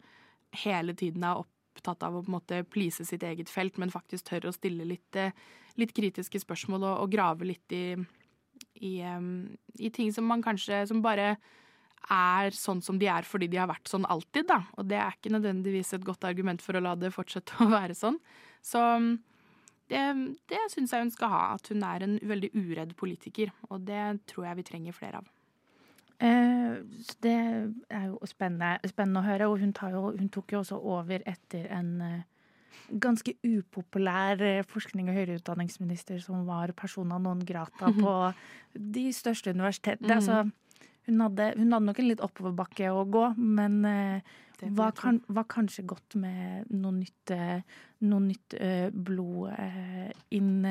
hele 0.64 0.96
tiden 0.98 1.28
er 1.28 1.44
opptatt 1.44 2.08
av 2.08 2.16
å 2.16 2.24
på 2.24 2.32
en 2.32 2.38
måte 2.40 2.64
please 2.72 3.04
sitt 3.06 3.24
eget 3.28 3.52
felt, 3.52 3.78
men 3.78 3.92
faktisk 3.94 4.32
tør 4.32 4.50
å 4.50 4.56
stille 4.56 4.88
litt, 4.88 5.20
eh, 5.20 5.36
litt 5.76 5.94
kritiske 5.96 6.40
spørsmål 6.40 6.88
og, 6.88 6.96
og 7.04 7.14
grave 7.14 7.52
litt 7.52 7.76
i 7.76 7.84
i, 8.80 9.00
i, 9.80 9.90
ting 9.94 10.12
som 10.16 10.28
man 10.30 10.44
kanskje 10.46 10.86
Som 10.90 11.04
bare 11.06 11.38
er 12.10 12.56
sånn 12.56 12.80
som 12.82 12.98
de 13.00 13.10
er 13.12 13.28
fordi 13.28 13.50
de 13.52 13.60
har 13.60 13.68
vært 13.70 13.90
sånn 13.92 14.08
alltid, 14.10 14.48
da. 14.50 14.64
Og 14.80 14.88
det 14.90 14.98
er 14.98 15.18
ikke 15.18 15.34
nødvendigvis 15.36 15.94
et 15.94 16.06
godt 16.08 16.24
argument 16.26 16.64
for 16.64 16.78
å 16.78 16.82
la 16.84 16.96
det 16.98 17.12
fortsette 17.14 17.60
å 17.60 17.70
være 17.78 17.98
sånn. 17.98 18.18
Så 18.66 18.82
det, 19.90 20.04
det 20.50 20.62
syns 20.74 20.94
jeg 20.94 21.06
hun 21.06 21.12
skal 21.14 21.34
ha. 21.34 21.44
At 21.58 21.70
hun 21.70 21.84
er 21.86 22.06
en 22.06 22.16
veldig 22.32 22.54
uredd 22.56 22.96
politiker. 23.00 23.52
Og 23.70 23.84
det 23.90 24.24
tror 24.32 24.50
jeg 24.50 24.62
vi 24.62 24.68
trenger 24.72 24.98
flere 24.98 25.22
av. 25.22 25.30
Eh, 26.20 26.80
det 27.24 27.36
er 27.96 28.10
jo 28.10 28.20
spennende, 28.28 28.92
spennende, 28.92 29.22
å 29.22 29.28
høre. 29.28 29.48
Og 29.52 29.62
hun, 29.64 29.74
jo, 29.94 30.04
hun, 30.12 30.30
tok 30.34 30.56
jo 30.56 30.64
også 30.64 30.80
over 30.80 31.24
etter 31.30 31.70
en 31.76 31.94
eh, 32.06 32.28
ganske 32.90 33.36
upopulær 33.46 34.42
eh, 34.42 34.66
forskning- 34.68 35.10
og 35.12 35.18
høyere 35.18 35.40
utdanningsminister 35.40 36.20
som 36.24 36.46
var 36.48 36.74
persona 36.78 37.20
non 37.22 37.42
grata 37.46 37.92
på 38.04 38.16
de 38.74 39.10
største 39.16 39.54
universitetene. 39.56 40.10
Mm. 40.10 40.16
Altså, 40.18 40.44
hun, 41.10 41.24
hadde, 41.26 41.52
hun, 41.58 41.74
hadde, 41.74 41.88
nok 41.90 42.00
en 42.00 42.10
litt 42.12 42.24
oppoverbakke 42.26 42.92
å 42.94 43.04
gå, 43.10 43.26
men 43.38 43.80
uh, 43.86 44.34
var, 44.76 44.94
kan, 44.98 45.22
var, 45.28 45.48
kanskje 45.50 45.88
godt 45.90 46.18
med 46.22 46.70
noe 46.70 46.94
nytt, 47.00 47.34
uh, 47.34 47.62
noe 48.06 48.26
nytt 48.28 48.58
blod 48.94 49.54
inn. 50.36 50.68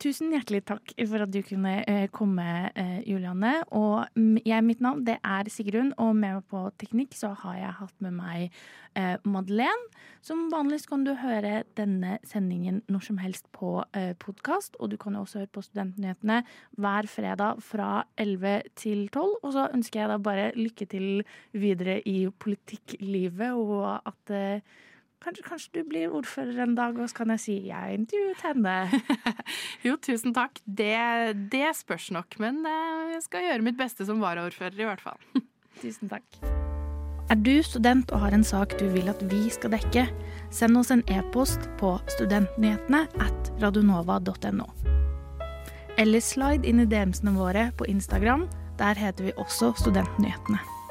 Tusen 0.00 0.32
hjertelig 0.32 0.62
takk 0.68 0.92
for 0.96 1.24
at 1.24 1.32
du 1.32 1.40
kunne 1.44 1.72
eh, 1.88 2.06
komme, 2.14 2.44
eh, 2.78 3.00
Julianne. 3.08 3.52
Og 3.76 4.06
jeg, 4.46 4.64
mitt 4.64 4.80
navn 4.84 5.02
det 5.06 5.18
er 5.20 5.50
Sigrun, 5.52 5.92
og 6.00 6.14
med 6.16 6.38
meg 6.38 6.46
på 6.50 6.62
teknikk 6.80 7.16
så 7.18 7.32
har 7.42 7.58
jeg 7.58 7.74
hatt 7.80 8.04
med 8.04 8.14
meg 8.16 8.56
eh, 8.98 9.16
Madeleine. 9.28 9.90
Som 10.24 10.46
vanligst 10.52 10.88
kan 10.88 11.04
du 11.04 11.12
høre 11.18 11.64
denne 11.78 12.16
sendingen 12.28 12.80
når 12.92 13.06
som 13.08 13.18
helst 13.18 13.48
på 13.56 13.80
podkast. 14.22 14.78
Og 14.78 14.92
du 14.92 14.96
kan 15.00 15.18
også 15.18 15.42
høre 15.42 15.50
på 15.50 15.64
Studentnyhetene 15.66 16.42
hver 16.78 17.08
fredag 17.10 17.58
fra 17.66 18.04
11 18.22 18.70
til 18.78 19.08
12. 19.10 19.40
Og 19.42 19.50
så 19.56 19.66
ønsker 19.74 20.04
jeg 20.04 20.12
deg 20.12 20.24
bare 20.28 20.46
lykke 20.54 20.86
til 20.94 21.26
videre 21.50 21.98
i 22.06 22.28
politikklivet, 22.30 23.50
og 23.50 23.98
at 24.06 24.36
Kanskje, 25.22 25.44
kanskje, 25.46 25.70
du 25.76 25.86
blir 25.86 26.10
ordfører 26.10 26.64
en 26.64 26.74
dag, 26.74 26.96
og 26.98 27.10
så 27.10 27.20
kan 27.20 27.30
jeg 27.36 27.42
si 27.42 27.54
jeg 27.68 27.98
intervjuet 28.00 28.42
henne. 28.42 29.02
jo, 29.86 29.94
tusen 30.02 30.34
takk. 30.34 30.58
Det, 30.66 30.96
det, 31.52 31.68
spørs 31.78 32.10
nok, 32.14 32.40
men 32.42 32.64
eh, 32.66 33.12
jeg 33.14 33.22
skal 33.28 33.46
gjøre 33.46 33.66
mitt 33.68 33.78
beste 33.78 34.06
som 34.08 34.22
varaordfører, 34.24 34.80
i 34.82 34.88
hvert 34.88 35.04
fall. 35.04 35.22
tusen 35.82 36.10
takk. 36.10 36.26
Er 37.30 37.38
du 37.38 37.54
student 37.64 38.10
og 38.12 38.26
har 38.26 38.34
en 38.34 38.44
sak 38.44 38.74
du 38.80 38.88
vil 38.92 39.08
at 39.08 39.22
vi 39.30 39.46
skal 39.52 39.76
dekke, 39.76 40.08
send 40.50 40.76
oss 40.76 40.90
en 40.90 41.06
e-post 41.06 41.70
på 41.80 41.94
studentnyhetene 42.16 43.06
at 43.22 43.54
radionova.no. 43.62 44.66
Eller 46.02 46.24
slide 46.24 46.66
inn 46.66 46.82
i 46.82 46.88
DM-ene 46.88 47.38
våre 47.38 47.68
på 47.78 47.86
Instagram. 47.88 48.48
Der 48.80 48.98
heter 48.98 49.30
vi 49.30 49.38
også 49.38 49.70
Studentnyhetene. 49.78 50.81